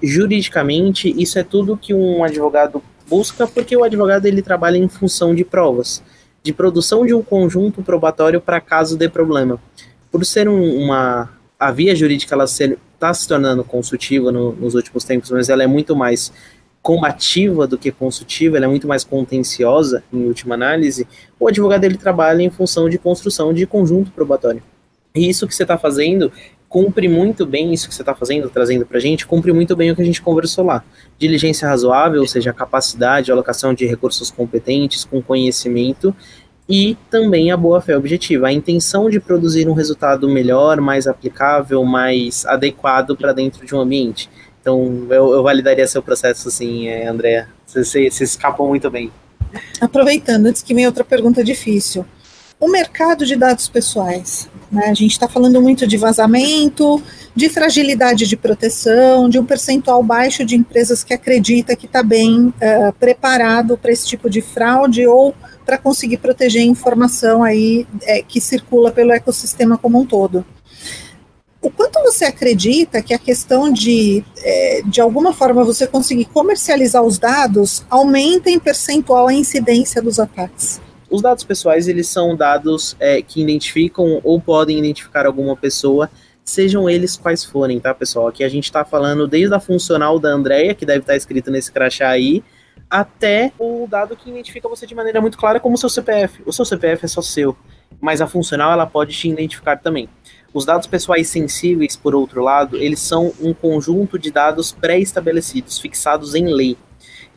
Juridicamente, 0.03 1.15
isso 1.21 1.39
é 1.39 1.43
tudo 1.43 1.77
que 1.77 1.93
um 1.93 2.25
advogado 2.25 2.83
busca, 3.09 3.47
porque 3.47 3.77
o 3.77 3.85
advogado 3.85 4.27
ele 4.27 4.41
trabalha 4.41 4.79
em 4.79 4.89
função 4.89 5.35
de 5.35 5.45
provas, 5.45 6.03
de 6.43 6.53
produção 6.53 7.05
de 7.05 7.13
um 7.13 7.23
conjunto 7.23 7.83
probatório 7.83 8.41
para 8.41 8.61
caso 8.61 8.97
de 8.97 9.09
problema. 9.09 9.61
Por 10.11 10.25
ser 10.25 10.49
um, 10.49 10.85
uma 10.85 11.31
a 11.59 11.71
via 11.71 11.95
jurídica 11.95 12.35
ela 12.35 12.45
está 12.45 13.15
se 13.15 13.29
tornando 13.29 13.65
consultiva 13.65 14.31
no, 14.33 14.53
nos 14.53 14.75
últimos 14.75 15.05
tempos, 15.05 15.31
mas 15.31 15.49
ela 15.49 15.63
é 15.63 15.67
muito 15.67 15.95
mais 15.95 16.33
combativa 16.85 17.67
do 17.67 17.79
que 17.79 17.91
consultiva, 17.91 18.59
ela 18.59 18.67
é 18.67 18.69
muito 18.69 18.87
mais 18.87 19.03
contenciosa 19.03 20.05
em 20.13 20.27
última 20.27 20.55
análise, 20.55 21.09
o 21.41 21.49
advogado 21.49 21.83
ele 21.85 21.97
trabalha 21.97 22.43
em 22.43 22.51
função 22.51 22.91
de 22.91 22.99
construção 22.99 23.55
de 23.55 23.67
conjunto 23.67 24.11
probatório. 24.11 24.63
E 25.15 25.27
isso 25.27 25.49
que 25.49 25.55
você 25.55 25.63
está 25.63 25.79
fazendo 25.79 26.31
cumpre 26.69 27.09
muito 27.09 27.47
bem, 27.47 27.73
isso 27.73 27.89
que 27.89 27.95
você 27.95 28.03
está 28.03 28.15
fazendo, 28.15 28.51
trazendo 28.51 28.85
para 28.85 28.99
a 28.99 29.01
gente, 29.01 29.27
cumpre 29.27 29.51
muito 29.51 29.75
bem 29.75 29.93
o 29.93 29.97
que 29.97 30.03
a 30.03 30.05
gente 30.05 30.21
conversou 30.21 30.63
lá. 30.63 30.85
Diligência 31.19 31.67
razoável, 31.67 32.21
ou 32.21 32.29
seja, 32.29 32.53
capacidade, 32.53 33.33
alocação 33.33 33.73
de 33.73 33.87
recursos 33.87 34.31
competentes, 34.31 35.07
com 35.07 35.23
conhecimento, 35.23 36.15
e 36.69 36.99
também 37.11 37.51
a 37.51 37.57
boa 37.57 37.81
fé 37.81 37.97
objetiva, 37.97 38.49
a 38.49 38.53
intenção 38.53 39.09
de 39.09 39.21
produzir 39.21 39.69
um 39.69 39.73
resultado 39.73 40.29
melhor, 40.29 40.81
mais 40.83 41.07
aplicável, 41.07 41.83
mais 41.83 42.45
adequado 42.45 43.17
para 43.17 43.33
dentro 43.33 43.65
de 43.65 43.75
um 43.75 43.81
ambiente. 43.81 44.29
Então, 44.65 45.07
eu, 45.11 45.35
eu 45.35 45.43
validaria 45.43 45.87
seu 45.87 46.03
processo, 46.03 46.49
assim, 46.49 46.89
é, 46.89 47.07
André. 47.07 47.47
Você, 47.67 47.85
você, 47.85 48.11
você 48.11 48.25
escapou 48.25 48.67
muito 48.67 48.91
bem. 48.91 49.13
Aproveitando, 49.79 50.47
antes 50.47 50.63
que 50.63 50.73
venha 50.73 50.89
outra 50.89 51.05
pergunta 51.05 51.45
difícil. 51.45 52.07
O 52.59 52.67
mercado 52.67 53.27
de 53.27 53.37
dados 53.37 53.69
pessoais. 53.69 54.49
Né? 54.73 54.87
A 54.87 54.95
gente 54.95 55.11
está 55.11 55.29
falando 55.29 55.61
muito 55.61 55.87
de 55.87 55.99
vazamento, 55.99 57.03
de 57.37 57.51
fragilidade 57.51 58.27
de 58.27 58.39
proteção, 58.39 59.29
de 59.29 59.39
um 59.39 59.45
percentual 59.45 60.03
baixo 60.03 60.47
de 60.47 60.57
empresas 60.57 61.05
que 61.05 61.13
acredita 61.13 61.77
que 61.77 61.85
está 61.85 62.03
bem 62.03 62.47
uh, 62.47 62.93
preparado 62.99 63.77
para 63.77 63.93
esse 63.93 64.07
tipo 64.07 64.31
de 64.31 64.41
fraude 64.41 65.07
ou 65.07 65.35
para 65.67 65.77
conseguir 65.77 66.17
proteger 66.17 66.63
a 66.63 66.67
informação 66.67 67.45
aí 67.45 67.87
é, 68.05 68.23
que 68.23 68.41
circula 68.41 68.91
pelo 68.91 69.13
ecossistema 69.13 69.77
como 69.77 70.01
um 70.01 70.07
todo. 70.07 70.43
O 71.65 71.71
quanto 71.71 71.99
você 72.03 72.27
acredita 72.27 73.01
que 73.01 73.15
a 73.15 73.19
questão 73.19 73.73
de, 73.73 74.23
é, 74.43 74.83
de 74.85 75.01
alguma 75.01 75.33
forma, 75.33 75.65
você 75.65 75.87
conseguir 75.87 76.27
comercializar 76.27 77.03
os 77.03 77.19
dados 77.19 77.83
aumenta 77.89 78.51
em 78.51 78.59
percentual 78.59 79.29
a 79.29 79.33
incidência 79.33 80.03
dos 80.03 80.21
ataques? 80.21 80.79
Os 81.09 81.23
dados 81.23 81.43
pessoais, 81.43 81.89
eles 81.89 82.07
são 82.07 82.37
dados 82.37 82.95
é, 83.01 83.23
que 83.23 83.41
identificam 83.41 84.21
ou 84.23 84.39
podem 84.39 84.79
identificar 84.79 85.25
alguma 85.25 85.57
pessoa, 85.57 86.11
sejam 86.45 86.87
eles 86.91 87.17
quais 87.17 87.43
forem, 87.43 87.81
tá, 87.81 87.95
pessoal? 87.95 88.29
Aqui 88.29 88.45
a 88.45 88.49
gente 88.51 88.65
está 88.65 88.85
falando 88.85 89.27
desde 89.27 89.55
a 89.55 89.59
funcional 89.59 90.19
da 90.19 90.29
Andrea, 90.29 90.75
que 90.75 90.85
deve 90.85 90.99
estar 90.99 91.15
tá 91.15 91.17
escrito 91.17 91.51
nesse 91.51 91.73
crachá 91.73 92.11
aí, 92.11 92.45
até 92.91 93.53
o 93.59 93.87
dado 93.89 94.15
que 94.15 94.29
identifica 94.29 94.69
você 94.69 94.87
de 94.87 94.95
maneira 94.95 95.19
muito 95.19 95.39
clara 95.39 95.59
como 95.59 95.79
seu 95.79 95.89
CPF. 95.89 96.43
O 96.45 96.53
seu 96.53 96.67
CPF 96.67 97.07
é 97.07 97.09
só 97.09 97.23
seu, 97.23 97.57
mas 98.03 98.21
a 98.21 98.27
funcional 98.27 98.71
ela 98.71 98.87
pode 98.87 99.17
te 99.17 99.31
identificar 99.31 99.79
também. 99.79 100.11
Os 100.55 100.65
dados 100.65 100.87
pessoais 100.87 101.27
sensíveis, 101.27 101.97
por 101.97 102.15
outro 102.15 102.41
lado, 102.41 102.77
eles 102.77 103.01
são 103.01 103.33
um 103.41 103.53
conjunto 103.53 104.17
de 104.17 104.31
dados 104.31 104.71
pré-estabelecidos, 104.71 105.81
fixados 105.81 106.37
em 106.37 106.47
lei. 106.47 106.79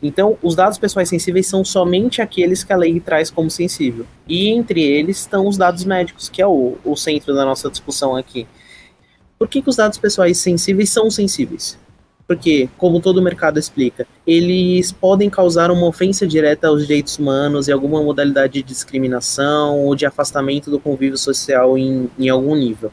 Então, 0.00 0.38
os 0.40 0.54
dados 0.54 0.78
pessoais 0.78 1.08
sensíveis 1.08 1.48
são 1.48 1.64
somente 1.64 2.22
aqueles 2.22 2.62
que 2.62 2.72
a 2.72 2.76
lei 2.76 3.00
traz 3.00 3.28
como 3.28 3.50
sensível. 3.50 4.06
E 4.28 4.50
entre 4.50 4.80
eles 4.80 5.18
estão 5.18 5.48
os 5.48 5.56
dados 5.56 5.82
médicos, 5.82 6.28
que 6.28 6.40
é 6.40 6.46
o, 6.46 6.78
o 6.84 6.94
centro 6.94 7.34
da 7.34 7.44
nossa 7.44 7.68
discussão 7.68 8.14
aqui. 8.14 8.46
Por 9.36 9.48
que, 9.48 9.60
que 9.62 9.68
os 9.68 9.74
dados 9.74 9.98
pessoais 9.98 10.38
sensíveis 10.38 10.90
são 10.90 11.10
sensíveis? 11.10 11.76
Porque, 12.28 12.68
como 12.76 13.00
todo 13.00 13.22
mercado 13.22 13.58
explica, 13.58 14.06
eles 14.26 14.92
podem 14.92 15.30
causar 15.30 15.70
uma 15.70 15.86
ofensa 15.86 16.26
direta 16.26 16.68
aos 16.68 16.86
direitos 16.86 17.18
humanos 17.18 17.66
e 17.66 17.72
alguma 17.72 18.02
modalidade 18.02 18.52
de 18.52 18.62
discriminação 18.62 19.78
ou 19.78 19.96
de 19.96 20.04
afastamento 20.04 20.70
do 20.70 20.78
convívio 20.78 21.16
social 21.16 21.78
em, 21.78 22.10
em 22.18 22.28
algum 22.28 22.54
nível. 22.54 22.92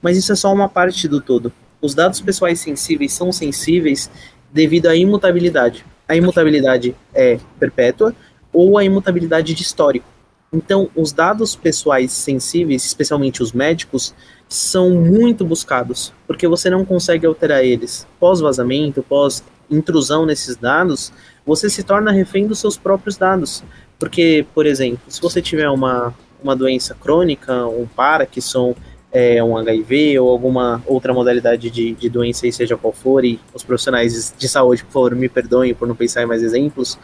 Mas 0.00 0.16
isso 0.16 0.30
é 0.30 0.36
só 0.36 0.54
uma 0.54 0.68
parte 0.68 1.08
do 1.08 1.20
todo. 1.20 1.52
Os 1.82 1.92
dados 1.92 2.20
pessoais 2.20 2.60
sensíveis 2.60 3.12
são 3.12 3.32
sensíveis 3.32 4.08
devido 4.52 4.86
à 4.86 4.94
imutabilidade. 4.94 5.84
A 6.06 6.14
imutabilidade 6.14 6.94
é 7.12 7.36
perpétua 7.58 8.14
ou 8.52 8.78
a 8.78 8.84
imutabilidade 8.84 9.54
de 9.54 9.62
histórico. 9.62 10.06
Então, 10.52 10.88
os 10.96 11.12
dados 11.12 11.54
pessoais 11.54 12.10
sensíveis, 12.12 12.84
especialmente 12.84 13.42
os 13.42 13.52
médicos, 13.52 14.14
são 14.48 14.90
muito 14.90 15.44
buscados, 15.44 16.12
porque 16.26 16.48
você 16.48 16.70
não 16.70 16.84
consegue 16.84 17.26
alterar 17.26 17.62
eles. 17.62 18.06
Pós-vazamento, 18.18 19.02
pós-intrusão 19.02 20.24
nesses 20.24 20.56
dados, 20.56 21.12
você 21.44 21.68
se 21.68 21.82
torna 21.82 22.10
refém 22.10 22.46
dos 22.46 22.58
seus 22.58 22.78
próprios 22.78 23.16
dados. 23.16 23.62
Porque, 23.98 24.46
por 24.54 24.64
exemplo, 24.64 25.00
se 25.08 25.20
você 25.20 25.42
tiver 25.42 25.68
uma, 25.68 26.14
uma 26.42 26.56
doença 26.56 26.94
crônica, 26.94 27.66
um 27.66 27.86
Parkinson, 27.86 28.74
é, 29.10 29.42
um 29.42 29.56
HIV 29.56 30.18
ou 30.18 30.30
alguma 30.30 30.82
outra 30.86 31.12
modalidade 31.14 31.70
de, 31.70 31.94
de 31.94 32.08
doença, 32.08 32.50
seja 32.50 32.76
qual 32.76 32.92
for, 32.92 33.24
e 33.24 33.40
os 33.54 33.62
profissionais 33.62 34.34
de 34.36 34.48
saúde, 34.48 34.84
por 34.84 34.92
favor, 34.92 35.14
me 35.14 35.28
perdoem 35.28 35.74
por 35.74 35.88
não 35.88 35.96
pensar 35.96 36.22
em 36.22 36.26
mais 36.26 36.42
exemplos, 36.42 36.98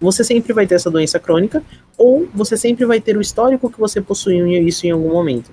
você 0.00 0.24
sempre 0.24 0.52
vai 0.52 0.66
ter 0.66 0.74
essa 0.74 0.90
doença 0.90 1.18
crônica, 1.18 1.62
ou 1.96 2.28
você 2.34 2.56
sempre 2.56 2.84
vai 2.84 3.00
ter 3.00 3.16
o 3.16 3.20
histórico 3.20 3.70
que 3.70 3.78
você 3.78 4.00
possuiu 4.00 4.46
isso 4.46 4.86
em 4.86 4.90
algum 4.90 5.12
momento. 5.12 5.50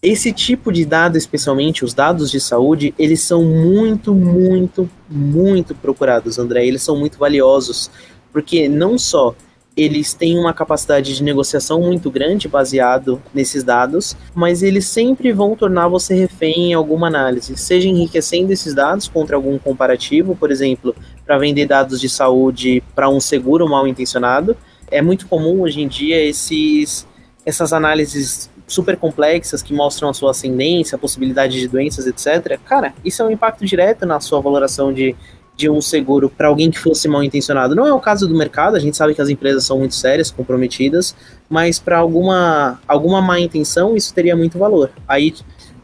Esse 0.00 0.32
tipo 0.32 0.72
de 0.72 0.84
dado, 0.84 1.18
especialmente 1.18 1.84
os 1.84 1.92
dados 1.92 2.30
de 2.30 2.40
saúde, 2.40 2.94
eles 2.96 3.20
são 3.20 3.44
muito, 3.44 4.14
muito, 4.14 4.88
muito 5.10 5.74
procurados, 5.74 6.38
André. 6.38 6.64
Eles 6.64 6.82
são 6.82 6.96
muito 6.96 7.18
valiosos, 7.18 7.90
porque 8.32 8.68
não 8.68 8.96
só 8.96 9.34
eles 9.78 10.12
têm 10.12 10.36
uma 10.36 10.52
capacidade 10.52 11.14
de 11.14 11.22
negociação 11.22 11.80
muito 11.80 12.10
grande 12.10 12.48
baseado 12.48 13.22
nesses 13.32 13.62
dados, 13.62 14.16
mas 14.34 14.60
eles 14.60 14.86
sempre 14.86 15.32
vão 15.32 15.54
tornar 15.54 15.86
você 15.86 16.14
refém 16.14 16.70
em 16.70 16.74
alguma 16.74 17.06
análise, 17.06 17.56
seja 17.56 17.88
enriquecendo 17.88 18.52
esses 18.52 18.74
dados 18.74 19.06
contra 19.06 19.36
algum 19.36 19.56
comparativo, 19.56 20.34
por 20.34 20.50
exemplo, 20.50 20.96
para 21.24 21.38
vender 21.38 21.66
dados 21.66 22.00
de 22.00 22.08
saúde 22.08 22.82
para 22.92 23.08
um 23.08 23.20
seguro 23.20 23.68
mal 23.68 23.86
intencionado. 23.86 24.56
É 24.90 25.00
muito 25.00 25.28
comum 25.28 25.60
hoje 25.60 25.80
em 25.80 25.86
dia 25.86 26.20
esses 26.20 27.06
essas 27.46 27.72
análises 27.72 28.50
super 28.66 28.96
complexas 28.98 29.62
que 29.62 29.72
mostram 29.72 30.10
a 30.10 30.12
sua 30.12 30.32
ascendência, 30.32 30.96
a 30.96 30.98
possibilidade 30.98 31.58
de 31.58 31.66
doenças, 31.66 32.06
etc. 32.06 32.58
Cara, 32.62 32.92
isso 33.02 33.22
é 33.22 33.24
um 33.24 33.30
impacto 33.30 33.64
direto 33.64 34.04
na 34.04 34.20
sua 34.20 34.38
valoração 34.40 34.92
de, 34.92 35.16
de 35.58 35.68
um 35.68 35.80
seguro 35.82 36.30
para 36.30 36.46
alguém 36.46 36.70
que 36.70 36.78
fosse 36.78 37.08
mal 37.08 37.20
intencionado. 37.20 37.74
Não 37.74 37.84
é 37.84 37.92
o 37.92 37.98
caso 37.98 38.28
do 38.28 38.34
mercado, 38.34 38.76
a 38.76 38.78
gente 38.78 38.96
sabe 38.96 39.12
que 39.12 39.20
as 39.20 39.28
empresas 39.28 39.64
são 39.64 39.80
muito 39.80 39.96
sérias, 39.96 40.30
comprometidas, 40.30 41.16
mas 41.50 41.80
para 41.80 41.98
alguma, 41.98 42.80
alguma 42.86 43.20
má 43.20 43.40
intenção 43.40 43.96
isso 43.96 44.14
teria 44.14 44.36
muito 44.36 44.56
valor. 44.56 44.92
Aí 45.08 45.34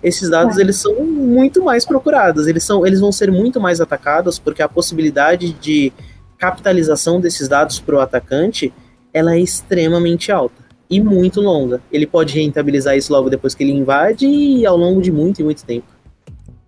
esses 0.00 0.30
dados 0.30 0.58
é. 0.58 0.60
eles 0.60 0.76
são 0.76 0.94
muito 1.04 1.64
mais 1.64 1.84
procurados, 1.84 2.46
eles, 2.46 2.62
são, 2.62 2.86
eles 2.86 3.00
vão 3.00 3.10
ser 3.10 3.32
muito 3.32 3.60
mais 3.60 3.80
atacados 3.80 4.38
porque 4.38 4.62
a 4.62 4.68
possibilidade 4.68 5.52
de 5.54 5.92
capitalização 6.38 7.20
desses 7.20 7.48
dados 7.48 7.80
para 7.80 7.96
o 7.96 8.00
atacante 8.00 8.72
ela 9.12 9.34
é 9.34 9.40
extremamente 9.40 10.30
alta 10.30 10.62
e 10.88 11.00
muito 11.00 11.40
longa. 11.40 11.80
Ele 11.90 12.06
pode 12.06 12.38
rentabilizar 12.38 12.96
isso 12.96 13.12
logo 13.12 13.28
depois 13.28 13.56
que 13.56 13.64
ele 13.64 13.72
invade 13.72 14.24
e 14.24 14.64
ao 14.64 14.76
longo 14.76 15.02
de 15.02 15.10
muito 15.10 15.40
e 15.40 15.44
muito 15.44 15.64
tempo. 15.64 15.93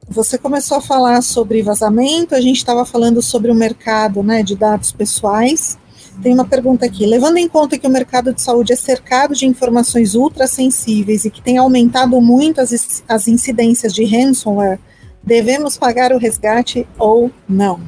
Você 0.08 0.38
começou 0.38 0.78
a 0.78 0.80
falar 0.80 1.20
sobre 1.20 1.62
vazamento, 1.62 2.34
a 2.34 2.40
gente 2.40 2.58
estava 2.58 2.84
falando 2.84 3.20
sobre 3.20 3.50
o 3.50 3.54
mercado 3.54 4.22
né, 4.22 4.42
de 4.42 4.54
dados 4.54 4.92
pessoais. 4.92 5.76
Tem 6.22 6.32
uma 6.32 6.46
pergunta 6.46 6.86
aqui. 6.86 7.04
Levando 7.04 7.38
em 7.38 7.48
conta 7.48 7.76
que 7.76 7.86
o 7.86 7.90
mercado 7.90 8.32
de 8.32 8.40
saúde 8.40 8.72
é 8.72 8.76
cercado 8.76 9.34
de 9.34 9.46
informações 9.46 10.14
ultrassensíveis 10.14 11.24
e 11.24 11.30
que 11.30 11.42
tem 11.42 11.58
aumentado 11.58 12.20
muito 12.20 12.60
as, 12.60 13.02
as 13.08 13.26
incidências 13.26 13.92
de 13.92 14.04
ransomware, 14.04 14.78
devemos 15.22 15.76
pagar 15.76 16.12
o 16.12 16.18
resgate 16.18 16.86
ou 16.96 17.30
não? 17.48 17.80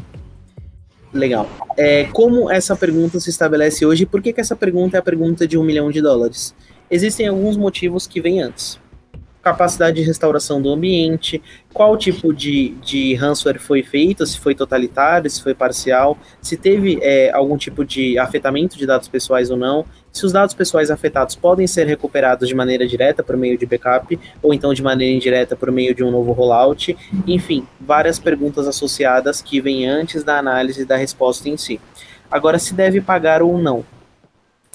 Legal. 1.12 1.48
É, 1.76 2.04
como 2.04 2.50
essa 2.50 2.74
pergunta 2.74 3.20
se 3.20 3.30
estabelece 3.30 3.86
hoje 3.86 4.04
por 4.04 4.20
que, 4.20 4.32
que 4.32 4.40
essa 4.40 4.56
pergunta 4.56 4.96
é 4.96 5.00
a 5.00 5.02
pergunta 5.02 5.46
de 5.46 5.56
um 5.56 5.62
milhão 5.62 5.90
de 5.90 6.02
dólares? 6.02 6.52
Existem 6.90 7.28
alguns 7.28 7.56
motivos 7.56 8.08
que 8.08 8.20
vêm 8.20 8.42
antes. 8.42 8.78
Capacidade 9.42 9.96
de 9.96 10.02
restauração 10.02 10.60
do 10.60 10.70
ambiente, 10.70 11.42
qual 11.72 11.96
tipo 11.96 12.32
de, 12.34 12.70
de 12.82 13.14
ransomware 13.14 13.58
foi 13.58 13.82
feito, 13.82 14.26
se 14.26 14.38
foi 14.38 14.54
totalitário, 14.54 15.30
se 15.30 15.42
foi 15.42 15.54
parcial, 15.54 16.18
se 16.40 16.56
teve 16.56 16.98
é, 17.00 17.30
algum 17.32 17.56
tipo 17.56 17.84
de 17.84 18.18
afetamento 18.18 18.76
de 18.76 18.86
dados 18.86 19.08
pessoais 19.08 19.50
ou 19.50 19.56
não, 19.56 19.84
se 20.12 20.26
os 20.26 20.32
dados 20.32 20.54
pessoais 20.54 20.90
afetados 20.90 21.36
podem 21.36 21.66
ser 21.66 21.86
recuperados 21.86 22.48
de 22.48 22.54
maneira 22.54 22.86
direta 22.86 23.22
por 23.22 23.36
meio 23.36 23.56
de 23.56 23.64
backup, 23.64 24.18
ou 24.42 24.52
então 24.52 24.74
de 24.74 24.82
maneira 24.82 25.14
indireta 25.14 25.54
por 25.54 25.70
meio 25.70 25.94
de 25.94 26.02
um 26.02 26.10
novo 26.10 26.32
rollout, 26.32 26.96
enfim, 27.26 27.66
várias 27.80 28.18
perguntas 28.18 28.66
associadas 28.66 29.40
que 29.40 29.60
vêm 29.60 29.86
antes 29.86 30.24
da 30.24 30.38
análise 30.38 30.84
da 30.84 30.96
resposta 30.96 31.48
em 31.48 31.56
si. 31.56 31.80
Agora, 32.30 32.58
se 32.58 32.74
deve 32.74 33.00
pagar 33.00 33.42
ou 33.42 33.56
não. 33.56 33.84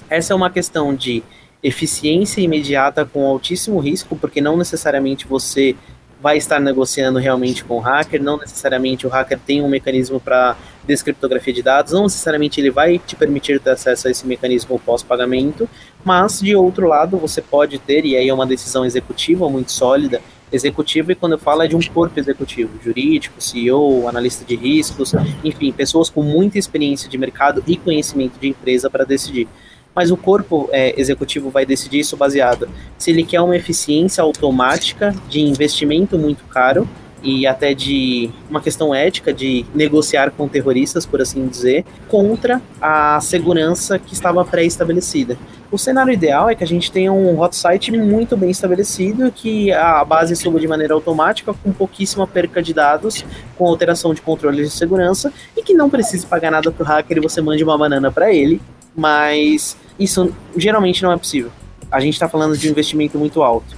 Essa 0.09 0.33
é 0.33 0.35
uma 0.35 0.49
questão 0.49 0.93
de 0.95 1.23
eficiência 1.63 2.41
imediata 2.41 3.05
com 3.05 3.25
altíssimo 3.25 3.79
risco, 3.79 4.15
porque 4.15 4.41
não 4.41 4.57
necessariamente 4.57 5.25
você 5.25 5.75
vai 6.21 6.37
estar 6.37 6.59
negociando 6.59 7.19
realmente 7.19 7.65
com 7.65 7.77
o 7.77 7.79
hacker, 7.79 8.23
não 8.23 8.37
necessariamente 8.37 9.05
o 9.05 9.09
hacker 9.09 9.37
tem 9.45 9.61
um 9.61 9.67
mecanismo 9.67 10.21
para 10.21 10.55
descriptografia 10.87 11.53
de 11.53 11.61
dados, 11.61 11.91
não 11.91 12.03
necessariamente 12.03 12.61
ele 12.61 12.71
vai 12.71 12.97
te 12.97 13.13
permitir 13.13 13.59
ter 13.59 13.71
acesso 13.71 14.07
a 14.07 14.11
esse 14.11 14.25
mecanismo 14.25 14.79
pós-pagamento, 14.79 15.67
mas 16.03 16.39
de 16.39 16.55
outro 16.55 16.87
lado 16.87 17.17
você 17.17 17.41
pode 17.41 17.77
ter, 17.77 18.05
e 18.05 18.15
aí 18.15 18.29
é 18.29 18.33
uma 18.33 18.45
decisão 18.45 18.85
executiva 18.85 19.49
muito 19.49 19.71
sólida, 19.71 20.21
executiva 20.49 21.11
e 21.11 21.15
quando 21.15 21.33
eu 21.33 21.39
falo 21.39 21.63
é 21.63 21.67
de 21.67 21.75
um 21.75 21.81
corpo 21.81 22.17
executivo, 22.17 22.71
jurídico, 22.81 23.41
CEO, 23.41 24.07
analista 24.07 24.45
de 24.45 24.55
riscos, 24.55 25.13
enfim, 25.43 25.73
pessoas 25.73 26.09
com 26.09 26.21
muita 26.21 26.57
experiência 26.57 27.09
de 27.09 27.17
mercado 27.17 27.63
e 27.67 27.75
conhecimento 27.75 28.39
de 28.39 28.47
empresa 28.47 28.89
para 28.89 29.03
decidir 29.03 29.47
mas 29.95 30.11
o 30.11 30.17
corpo 30.17 30.69
é, 30.71 30.99
executivo 30.99 31.49
vai 31.49 31.65
decidir 31.65 31.99
isso 31.99 32.17
baseado 32.17 32.69
se 32.97 33.11
ele 33.11 33.23
quer 33.23 33.41
uma 33.41 33.55
eficiência 33.55 34.21
automática 34.23 35.15
de 35.29 35.41
investimento 35.41 36.17
muito 36.17 36.43
caro 36.45 36.87
e 37.23 37.47
até 37.47 37.73
de 37.73 38.29
uma 38.49 38.59
questão 38.59 38.93
ética 38.93 39.33
de 39.33 39.65
negociar 39.73 40.31
com 40.31 40.47
terroristas, 40.47 41.05
por 41.05 41.21
assim 41.21 41.47
dizer, 41.47 41.85
contra 42.09 42.61
a 42.81 43.19
segurança 43.21 43.97
que 43.97 44.13
estava 44.13 44.43
pré-estabelecida. 44.43 45.37
O 45.71 45.77
cenário 45.77 46.13
ideal 46.13 46.49
é 46.49 46.53
que 46.53 46.63
a 46.63 46.67
gente 46.67 46.91
tenha 46.91 47.11
um 47.11 47.39
hot 47.39 47.55
site 47.55 47.91
muito 47.91 48.37
bem 48.37 48.51
estabelecido, 48.51 49.31
que 49.31 49.71
a 49.71 50.03
base 50.03 50.35
suba 50.35 50.59
de 50.59 50.67
maneira 50.67 50.93
automática, 50.93 51.53
com 51.53 51.71
pouquíssima 51.71 52.27
perca 52.27 52.61
de 52.61 52.73
dados, 52.73 53.25
com 53.57 53.65
alteração 53.65 54.13
de 54.13 54.21
controles 54.21 54.69
de 54.69 54.77
segurança, 54.77 55.33
e 55.57 55.63
que 55.63 55.73
não 55.73 55.89
precise 55.89 56.27
pagar 56.27 56.51
nada 56.51 56.71
para 56.71 56.83
o 56.83 56.85
hacker 56.85 57.17
e 57.17 57.21
você 57.21 57.41
mande 57.41 57.63
uma 57.63 57.77
banana 57.77 58.11
para 58.11 58.31
ele, 58.31 58.61
mas 58.95 59.77
isso 59.99 60.33
geralmente 60.55 61.03
não 61.03 61.11
é 61.11 61.17
possível. 61.17 61.51
A 61.91 61.99
gente 61.99 62.13
está 62.13 62.27
falando 62.27 62.57
de 62.57 62.67
um 62.67 62.71
investimento 62.71 63.17
muito 63.17 63.41
alto. 63.41 63.75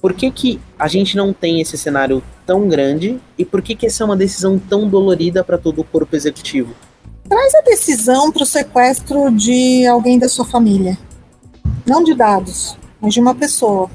Por 0.00 0.12
que, 0.12 0.30
que 0.30 0.60
a 0.78 0.86
gente 0.86 1.16
não 1.16 1.32
tem 1.32 1.60
esse 1.60 1.76
cenário 1.76 2.22
tão 2.46 2.68
grande 2.68 3.18
e 3.36 3.44
por 3.44 3.60
que, 3.60 3.74
que 3.74 3.86
essa 3.86 4.04
é 4.04 4.06
uma 4.06 4.16
decisão 4.16 4.58
tão 4.58 4.88
dolorida 4.88 5.42
para 5.42 5.58
todo 5.58 5.80
o 5.80 5.84
corpo 5.84 6.14
executivo? 6.14 6.74
Traz 7.28 7.54
a 7.56 7.60
decisão 7.62 8.30
para 8.30 8.42
o 8.42 8.46
sequestro 8.46 9.30
de 9.30 9.86
alguém 9.86 10.18
da 10.18 10.28
sua 10.28 10.44
família. 10.44 10.96
Não 11.84 12.02
de 12.02 12.14
dados, 12.14 12.76
mas 13.00 13.12
de 13.12 13.20
uma 13.20 13.34
pessoa. 13.34 13.90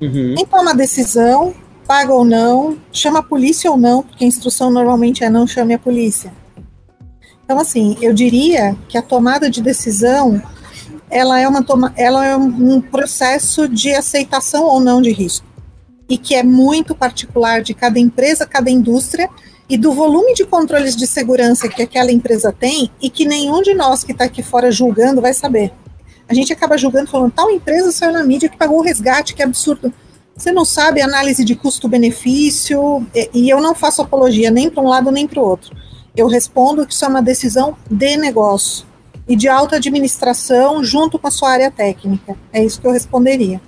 Uhum. 0.00 0.34
Quem 0.36 0.46
toma 0.46 0.70
a 0.70 0.74
decisão, 0.74 1.54
paga 1.86 2.12
ou 2.12 2.24
não, 2.24 2.78
chama 2.92 3.18
a 3.18 3.22
polícia 3.22 3.70
ou 3.70 3.76
não, 3.76 4.02
porque 4.02 4.24
a 4.24 4.28
instrução 4.28 4.70
normalmente 4.70 5.24
é 5.24 5.30
não 5.30 5.46
chame 5.46 5.74
a 5.74 5.78
polícia. 5.78 6.32
Então, 7.48 7.58
assim, 7.58 7.96
eu 8.02 8.12
diria 8.12 8.76
que 8.90 8.98
a 8.98 9.00
tomada 9.00 9.48
de 9.48 9.62
decisão 9.62 10.42
ela 11.10 11.40
é, 11.40 11.48
uma 11.48 11.62
toma, 11.62 11.94
ela 11.96 12.26
é 12.26 12.36
um 12.36 12.78
processo 12.78 13.66
de 13.66 13.94
aceitação 13.94 14.64
ou 14.66 14.78
não 14.80 15.00
de 15.00 15.10
risco 15.12 15.46
e 16.06 16.18
que 16.18 16.34
é 16.34 16.42
muito 16.42 16.94
particular 16.94 17.62
de 17.62 17.72
cada 17.72 17.98
empresa, 17.98 18.44
cada 18.44 18.70
indústria 18.70 19.30
e 19.66 19.78
do 19.78 19.94
volume 19.94 20.34
de 20.34 20.44
controles 20.44 20.94
de 20.94 21.06
segurança 21.06 21.70
que 21.70 21.80
aquela 21.80 22.12
empresa 22.12 22.52
tem 22.52 22.90
e 23.00 23.08
que 23.08 23.24
nenhum 23.24 23.62
de 23.62 23.72
nós 23.72 24.04
que 24.04 24.12
está 24.12 24.24
aqui 24.24 24.42
fora 24.42 24.70
julgando 24.70 25.22
vai 25.22 25.32
saber. 25.32 25.72
A 26.28 26.34
gente 26.34 26.52
acaba 26.52 26.76
julgando 26.76 27.10
falando 27.10 27.32
tal 27.32 27.50
empresa 27.50 27.90
saiu 27.90 28.12
na 28.12 28.22
mídia 28.22 28.50
que 28.50 28.58
pagou 28.58 28.80
o 28.80 28.82
resgate, 28.82 29.34
que 29.34 29.42
absurdo. 29.42 29.90
Você 30.36 30.52
não 30.52 30.66
sabe 30.66 31.00
análise 31.00 31.42
de 31.46 31.54
custo-benefício 31.54 33.06
e, 33.14 33.30
e 33.32 33.48
eu 33.48 33.58
não 33.58 33.74
faço 33.74 34.02
apologia 34.02 34.50
nem 34.50 34.68
para 34.68 34.82
um 34.82 34.88
lado 34.88 35.10
nem 35.10 35.26
para 35.26 35.40
o 35.40 35.46
outro 35.46 35.87
eu 36.16 36.26
respondo 36.26 36.86
que 36.86 36.92
isso 36.92 37.04
é 37.04 37.08
uma 37.08 37.22
decisão 37.22 37.76
de 37.90 38.16
negócio 38.16 38.86
e 39.28 39.36
de 39.36 39.48
alta 39.48 39.76
administração 39.76 40.82
junto 40.82 41.18
com 41.18 41.28
a 41.28 41.30
sua 41.30 41.50
área 41.50 41.70
técnica. 41.70 42.36
É 42.52 42.64
isso 42.64 42.80
que 42.80 42.86
eu 42.86 42.92
responderia. 42.92 43.60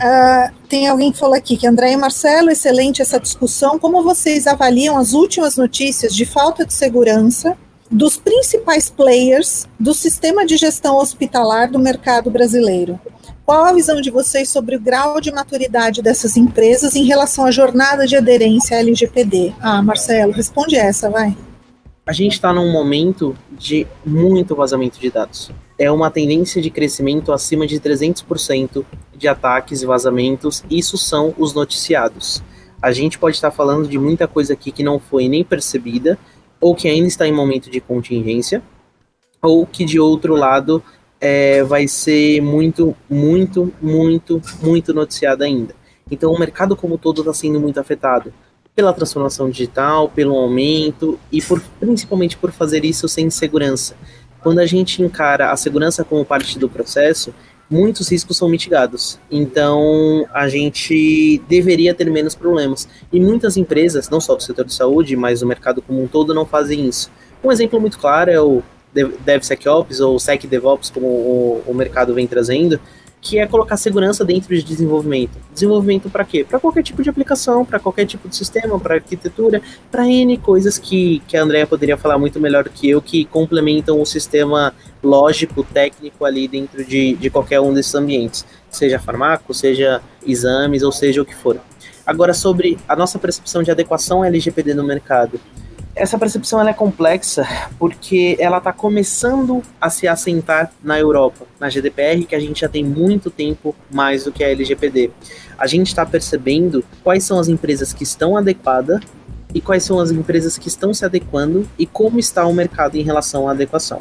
Uh, 0.00 0.54
tem 0.68 0.86
alguém 0.86 1.10
que 1.10 1.18
falou 1.18 1.34
aqui 1.34 1.56
que 1.56 1.66
André 1.66 1.92
e 1.92 1.96
Marcelo, 1.96 2.50
excelente 2.50 3.02
essa 3.02 3.18
discussão. 3.18 3.78
Como 3.78 4.02
vocês 4.04 4.46
avaliam 4.46 4.96
as 4.96 5.12
últimas 5.12 5.56
notícias 5.56 6.14
de 6.14 6.24
falta 6.24 6.64
de 6.64 6.72
segurança 6.72 7.56
dos 7.90 8.16
principais 8.16 8.88
players 8.88 9.66
do 9.80 9.92
sistema 9.92 10.46
de 10.46 10.56
gestão 10.56 10.96
hospitalar 10.96 11.68
do 11.68 11.80
mercado 11.80 12.30
brasileiro? 12.30 13.00
Qual 13.44 13.64
a 13.64 13.72
visão 13.72 14.00
de 14.00 14.10
vocês 14.10 14.48
sobre 14.50 14.76
o 14.76 14.80
grau 14.80 15.20
de 15.20 15.32
maturidade 15.32 16.02
dessas 16.02 16.36
empresas 16.36 16.94
em 16.94 17.04
relação 17.04 17.46
à 17.46 17.50
jornada 17.50 18.06
de 18.06 18.14
aderência 18.14 18.76
à 18.76 18.80
LGPD? 18.80 19.54
Ah, 19.58 19.82
Marcelo, 19.82 20.32
responde 20.32 20.76
essa, 20.76 21.10
vai 21.10 21.36
a 22.08 22.12
gente 22.12 22.32
está 22.32 22.54
num 22.54 22.72
momento 22.72 23.36
de 23.50 23.86
muito 24.02 24.56
vazamento 24.56 24.98
de 24.98 25.10
dados. 25.10 25.50
É 25.78 25.92
uma 25.92 26.10
tendência 26.10 26.62
de 26.62 26.70
crescimento 26.70 27.34
acima 27.34 27.66
de 27.66 27.78
300% 27.78 28.82
de 29.14 29.28
ataques 29.28 29.82
e 29.82 29.86
vazamentos. 29.86 30.64
Isso 30.70 30.96
são 30.96 31.34
os 31.36 31.52
noticiados. 31.52 32.42
A 32.80 32.92
gente 32.92 33.18
pode 33.18 33.36
estar 33.36 33.50
falando 33.50 33.86
de 33.86 33.98
muita 33.98 34.26
coisa 34.26 34.54
aqui 34.54 34.72
que 34.72 34.82
não 34.82 34.98
foi 34.98 35.28
nem 35.28 35.44
percebida, 35.44 36.18
ou 36.58 36.74
que 36.74 36.88
ainda 36.88 37.08
está 37.08 37.28
em 37.28 37.32
momento 37.32 37.70
de 37.70 37.78
contingência, 37.78 38.62
ou 39.42 39.66
que 39.66 39.84
de 39.84 40.00
outro 40.00 40.34
lado 40.34 40.82
é, 41.20 41.62
vai 41.62 41.86
ser 41.86 42.40
muito, 42.40 42.96
muito, 43.10 43.70
muito, 43.82 44.40
muito 44.62 44.94
noticiado 44.94 45.44
ainda. 45.44 45.74
Então 46.10 46.32
o 46.32 46.38
mercado 46.38 46.74
como 46.74 46.96
todo 46.96 47.20
está 47.20 47.34
sendo 47.34 47.60
muito 47.60 47.78
afetado 47.78 48.32
pela 48.78 48.92
transformação 48.92 49.50
digital, 49.50 50.08
pelo 50.08 50.36
aumento 50.36 51.18
e 51.32 51.42
por, 51.42 51.60
principalmente 51.80 52.36
por 52.36 52.52
fazer 52.52 52.84
isso 52.84 53.08
sem 53.08 53.28
segurança. 53.28 53.96
Quando 54.40 54.60
a 54.60 54.66
gente 54.66 55.02
encara 55.02 55.50
a 55.50 55.56
segurança 55.56 56.04
como 56.04 56.24
parte 56.24 56.56
do 56.60 56.68
processo, 56.68 57.34
muitos 57.68 58.08
riscos 58.08 58.36
são 58.36 58.48
mitigados. 58.48 59.18
Então, 59.28 60.24
a 60.32 60.48
gente 60.48 61.42
deveria 61.48 61.92
ter 61.92 62.08
menos 62.08 62.36
problemas. 62.36 62.88
E 63.12 63.18
muitas 63.18 63.56
empresas, 63.56 64.08
não 64.08 64.20
só 64.20 64.36
do 64.36 64.44
setor 64.44 64.64
de 64.64 64.72
saúde, 64.72 65.16
mas 65.16 65.40
do 65.40 65.46
mercado 65.48 65.82
como 65.82 66.00
um 66.00 66.06
todo, 66.06 66.32
não 66.32 66.46
fazem 66.46 66.86
isso. 66.86 67.10
Um 67.42 67.50
exemplo 67.50 67.80
muito 67.80 67.98
claro 67.98 68.30
é 68.30 68.40
o 68.40 68.62
DevSecOps 68.94 69.98
ou 69.98 70.20
SecDevOps, 70.20 70.88
como 70.90 71.08
o, 71.08 71.64
o 71.66 71.74
mercado 71.74 72.14
vem 72.14 72.28
trazendo, 72.28 72.78
que 73.28 73.38
é 73.38 73.46
colocar 73.46 73.76
segurança 73.76 74.24
dentro 74.24 74.54
de 74.56 74.62
desenvolvimento. 74.62 75.38
Desenvolvimento 75.52 76.08
para 76.08 76.24
quê? 76.24 76.42
Para 76.42 76.58
qualquer 76.58 76.82
tipo 76.82 77.02
de 77.02 77.10
aplicação, 77.10 77.62
para 77.62 77.78
qualquer 77.78 78.06
tipo 78.06 78.26
de 78.26 78.34
sistema, 78.34 78.80
para 78.80 78.94
arquitetura, 78.94 79.60
para 79.90 80.08
N 80.08 80.38
coisas 80.38 80.78
que, 80.78 81.20
que 81.28 81.36
a 81.36 81.42
Andrea 81.42 81.66
poderia 81.66 81.98
falar 81.98 82.16
muito 82.16 82.40
melhor 82.40 82.64
do 82.64 82.70
que 82.70 82.88
eu, 82.88 83.02
que 83.02 83.26
complementam 83.26 84.00
o 84.00 84.06
sistema 84.06 84.72
lógico, 85.02 85.62
técnico 85.62 86.24
ali 86.24 86.48
dentro 86.48 86.82
de, 86.82 87.16
de 87.16 87.28
qualquer 87.28 87.60
um 87.60 87.74
desses 87.74 87.94
ambientes, 87.94 88.46
seja 88.70 88.98
farmaco, 88.98 89.52
seja 89.52 90.00
exames, 90.26 90.82
ou 90.82 90.90
seja 90.90 91.20
o 91.20 91.24
que 91.24 91.34
for. 91.34 91.60
Agora, 92.06 92.32
sobre 92.32 92.78
a 92.88 92.96
nossa 92.96 93.18
percepção 93.18 93.62
de 93.62 93.70
adequação 93.70 94.24
LGPD 94.24 94.72
no 94.72 94.84
mercado 94.84 95.38
essa 95.98 96.16
percepção 96.16 96.66
é 96.66 96.72
complexa 96.72 97.44
porque 97.78 98.36
ela 98.38 98.58
está 98.58 98.72
começando 98.72 99.62
a 99.80 99.90
se 99.90 100.06
assentar 100.06 100.72
na 100.82 100.98
Europa, 100.98 101.44
na 101.58 101.68
GDPR, 101.68 102.24
que 102.24 102.36
a 102.36 102.40
gente 102.40 102.60
já 102.60 102.68
tem 102.68 102.84
muito 102.84 103.30
tempo 103.30 103.74
mais 103.90 104.24
do 104.24 104.32
que 104.32 104.44
a 104.44 104.48
LGPD. 104.48 105.10
A 105.58 105.66
gente 105.66 105.88
está 105.88 106.06
percebendo 106.06 106.84
quais 107.02 107.24
são 107.24 107.38
as 107.38 107.48
empresas 107.48 107.92
que 107.92 108.04
estão 108.04 108.36
adequadas 108.36 109.02
e 109.52 109.60
quais 109.60 109.82
são 109.82 109.98
as 109.98 110.12
empresas 110.12 110.56
que 110.56 110.68
estão 110.68 110.94
se 110.94 111.04
adequando 111.04 111.68
e 111.76 111.84
como 111.84 112.18
está 112.18 112.46
o 112.46 112.54
mercado 112.54 112.96
em 112.96 113.02
relação 113.02 113.48
à 113.48 113.50
adequação. 113.50 114.00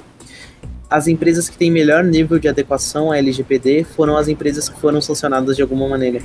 As 0.88 1.08
empresas 1.08 1.50
que 1.50 1.58
têm 1.58 1.72
melhor 1.72 2.04
nível 2.04 2.38
de 2.38 2.48
adequação 2.48 3.12
à 3.12 3.18
LGPD 3.18 3.84
foram 3.84 4.16
as 4.16 4.28
empresas 4.28 4.70
que 4.70 4.80
foram 4.80 5.02
sancionadas 5.02 5.56
de 5.56 5.64
alguma 5.64 5.88
maneira. 5.90 6.22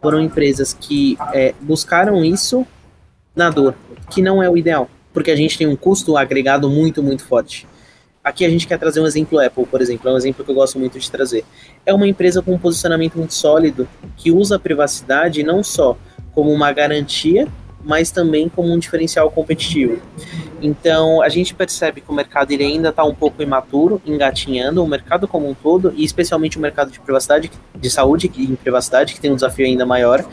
Foram 0.00 0.20
empresas 0.20 0.72
que 0.72 1.18
é, 1.32 1.54
buscaram 1.60 2.24
isso 2.24 2.64
na 3.34 3.50
dor, 3.50 3.74
que 4.10 4.22
não 4.22 4.42
é 4.42 4.48
o 4.48 4.56
ideal, 4.56 4.88
porque 5.12 5.30
a 5.30 5.36
gente 5.36 5.56
tem 5.56 5.66
um 5.66 5.76
custo 5.76 6.16
agregado 6.16 6.68
muito, 6.68 7.02
muito 7.02 7.24
forte. 7.24 7.66
Aqui 8.22 8.44
a 8.44 8.48
gente 8.48 8.66
quer 8.66 8.78
trazer 8.78 9.00
um 9.00 9.06
exemplo 9.06 9.40
Apple, 9.40 9.66
por 9.66 9.80
exemplo, 9.80 10.08
é 10.08 10.12
um 10.12 10.16
exemplo 10.16 10.44
que 10.44 10.50
eu 10.50 10.54
gosto 10.54 10.78
muito 10.78 10.98
de 10.98 11.10
trazer. 11.10 11.44
É 11.84 11.92
uma 11.92 12.06
empresa 12.06 12.40
com 12.40 12.54
um 12.54 12.58
posicionamento 12.58 13.16
muito 13.16 13.34
sólido, 13.34 13.88
que 14.16 14.30
usa 14.30 14.56
a 14.56 14.60
privacidade 14.60 15.42
não 15.42 15.62
só 15.62 15.98
como 16.32 16.52
uma 16.52 16.72
garantia 16.72 17.48
mas 17.84 18.10
também 18.10 18.48
como 18.48 18.72
um 18.72 18.78
diferencial 18.78 19.30
competitivo. 19.30 20.00
Então, 20.60 21.20
a 21.20 21.28
gente 21.28 21.54
percebe 21.54 22.00
que 22.00 22.10
o 22.10 22.14
mercado 22.14 22.52
ele 22.52 22.64
ainda 22.64 22.90
está 22.90 23.04
um 23.04 23.14
pouco 23.14 23.42
imaturo, 23.42 24.00
engatinhando, 24.06 24.82
o 24.82 24.86
mercado 24.86 25.26
como 25.26 25.48
um 25.48 25.54
todo, 25.54 25.92
e 25.96 26.04
especialmente 26.04 26.56
o 26.56 26.60
mercado 26.60 26.90
de 26.90 27.00
privacidade, 27.00 27.50
de 27.74 27.90
saúde 27.90 28.30
e 28.36 28.56
privacidade, 28.56 29.14
que 29.14 29.20
tem 29.20 29.32
um 29.32 29.34
desafio 29.34 29.66
ainda 29.66 29.84
maior. 29.84 30.24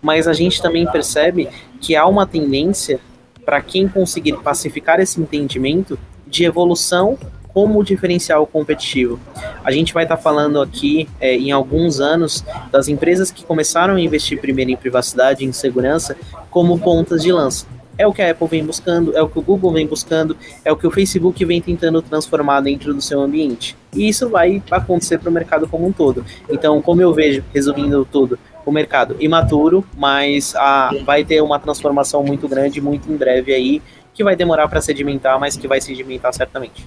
Mas 0.00 0.26
a 0.26 0.32
gente 0.32 0.62
também 0.62 0.86
percebe 0.90 1.48
que 1.80 1.96
há 1.96 2.06
uma 2.06 2.26
tendência 2.26 3.00
para 3.44 3.60
quem 3.60 3.88
conseguir 3.88 4.34
pacificar 4.38 5.00
esse 5.00 5.20
entendimento 5.20 5.98
de 6.26 6.44
evolução 6.44 7.18
como 7.52 7.82
diferencial 7.82 8.46
competitivo. 8.46 9.18
A 9.64 9.72
gente 9.72 9.92
vai 9.92 10.04
estar 10.04 10.16
tá 10.16 10.22
falando 10.22 10.60
aqui 10.60 11.08
é, 11.20 11.34
em 11.34 11.50
alguns 11.50 12.00
anos 12.00 12.44
das 12.70 12.88
empresas 12.88 13.30
que 13.30 13.44
começaram 13.44 13.96
a 13.96 14.00
investir 14.00 14.40
primeiro 14.40 14.70
em 14.70 14.76
privacidade 14.76 15.44
e 15.44 15.48
em 15.48 15.52
segurança 15.52 16.16
como 16.50 16.78
pontas 16.78 17.22
de 17.22 17.32
lança. 17.32 17.66
É 17.98 18.06
o 18.06 18.14
que 18.14 18.22
a 18.22 18.30
Apple 18.30 18.48
vem 18.48 18.64
buscando, 18.64 19.14
é 19.14 19.20
o 19.20 19.28
que 19.28 19.38
o 19.38 19.42
Google 19.42 19.72
vem 19.72 19.86
buscando, 19.86 20.34
é 20.64 20.72
o 20.72 20.76
que 20.76 20.86
o 20.86 20.90
Facebook 20.90 21.44
vem 21.44 21.60
tentando 21.60 22.00
transformar 22.00 22.62
dentro 22.62 22.94
do 22.94 23.02
seu 23.02 23.20
ambiente. 23.20 23.76
E 23.92 24.08
isso 24.08 24.26
vai 24.26 24.62
acontecer 24.70 25.18
para 25.18 25.28
o 25.28 25.32
mercado 25.32 25.68
como 25.68 25.86
um 25.86 25.92
todo. 25.92 26.24
Então, 26.48 26.80
como 26.80 27.02
eu 27.02 27.12
vejo, 27.12 27.44
resumindo 27.52 28.08
tudo, 28.10 28.38
o 28.70 28.72
mercado 28.72 29.16
imaturo, 29.20 29.84
mas 29.96 30.54
a, 30.56 30.90
vai 31.04 31.24
ter 31.24 31.42
uma 31.42 31.58
transformação 31.58 32.22
muito 32.22 32.48
grande, 32.48 32.80
muito 32.80 33.10
em 33.10 33.16
breve 33.16 33.52
aí, 33.52 33.82
que 34.14 34.24
vai 34.24 34.36
demorar 34.36 34.68
para 34.68 34.80
sedimentar, 34.80 35.38
mas 35.38 35.56
que 35.56 35.68
vai 35.68 35.80
sedimentar 35.80 36.32
certamente. 36.32 36.86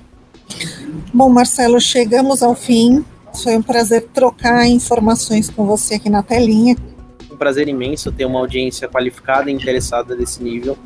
Bom, 1.14 1.30
Marcelo, 1.30 1.80
chegamos 1.80 2.42
ao 2.42 2.56
fim. 2.56 3.06
Foi 3.44 3.56
um 3.58 3.62
prazer 3.62 4.08
trocar 4.14 4.66
informações 4.68 5.50
com 5.50 5.66
você 5.66 5.96
aqui 5.96 6.10
na 6.10 6.24
telinha. 6.24 6.76
Um 7.32 7.36
prazer 7.36 7.68
imenso 7.68 8.12
ter 8.12 8.26
uma 8.26 8.40
audiência 8.40 8.88
qualificada 8.88 9.50
e 9.50 9.54
interessada 9.54 10.16
desse 10.16 10.42
nível. 10.42 10.78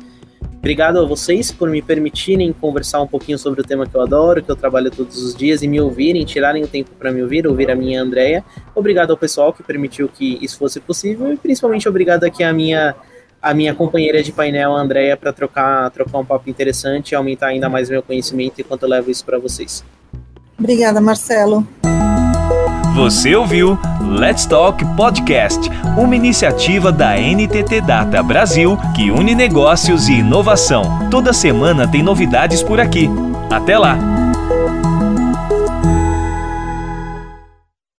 Obrigado 0.68 0.98
a 0.98 1.04
vocês 1.06 1.50
por 1.50 1.70
me 1.70 1.80
permitirem 1.80 2.52
conversar 2.52 3.00
um 3.00 3.06
pouquinho 3.06 3.38
sobre 3.38 3.62
o 3.62 3.64
tema 3.64 3.86
que 3.86 3.94
eu 3.94 4.02
adoro, 4.02 4.42
que 4.42 4.50
eu 4.50 4.54
trabalho 4.54 4.90
todos 4.90 5.16
os 5.22 5.34
dias 5.34 5.62
e 5.62 5.66
me 5.66 5.80
ouvirem, 5.80 6.26
tirarem 6.26 6.62
o 6.62 6.68
tempo 6.68 6.90
para 6.98 7.10
me 7.10 7.22
ouvir, 7.22 7.46
ouvir 7.46 7.70
a 7.70 7.74
minha 7.74 8.02
Andrea. 8.02 8.44
Obrigado 8.74 9.10
ao 9.10 9.16
pessoal 9.16 9.50
que 9.50 9.62
permitiu 9.62 10.10
que 10.10 10.38
isso 10.42 10.58
fosse 10.58 10.78
possível 10.78 11.32
e 11.32 11.38
principalmente 11.38 11.88
obrigado 11.88 12.24
aqui 12.24 12.44
à 12.44 12.52
minha 12.52 12.94
a 13.40 13.54
minha 13.54 13.74
companheira 13.74 14.22
de 14.22 14.30
painel, 14.30 14.76
a 14.76 14.80
Andrea, 14.82 15.16
para 15.16 15.32
trocar, 15.32 15.90
trocar 15.90 16.18
um 16.18 16.24
papo 16.26 16.50
interessante 16.50 17.12
e 17.12 17.14
aumentar 17.14 17.46
ainda 17.46 17.70
mais 17.70 17.88
meu 17.88 18.02
conhecimento 18.02 18.60
enquanto 18.60 18.82
eu 18.82 18.90
levo 18.90 19.10
isso 19.10 19.24
para 19.24 19.38
vocês. 19.38 19.82
Obrigada, 20.58 21.00
Marcelo. 21.00 21.66
Você 22.98 23.36
ouviu 23.36 23.78
Let's 24.00 24.44
Talk 24.44 24.84
Podcast, 24.96 25.70
uma 25.96 26.16
iniciativa 26.16 26.90
da 26.90 27.14
NTT 27.16 27.80
Data 27.82 28.20
Brasil 28.24 28.76
que 28.92 29.08
une 29.12 29.36
negócios 29.36 30.08
e 30.08 30.14
inovação. 30.14 31.08
Toda 31.08 31.32
semana 31.32 31.86
tem 31.86 32.02
novidades 32.02 32.60
por 32.60 32.80
aqui. 32.80 33.08
Até 33.48 33.78
lá! 33.78 34.17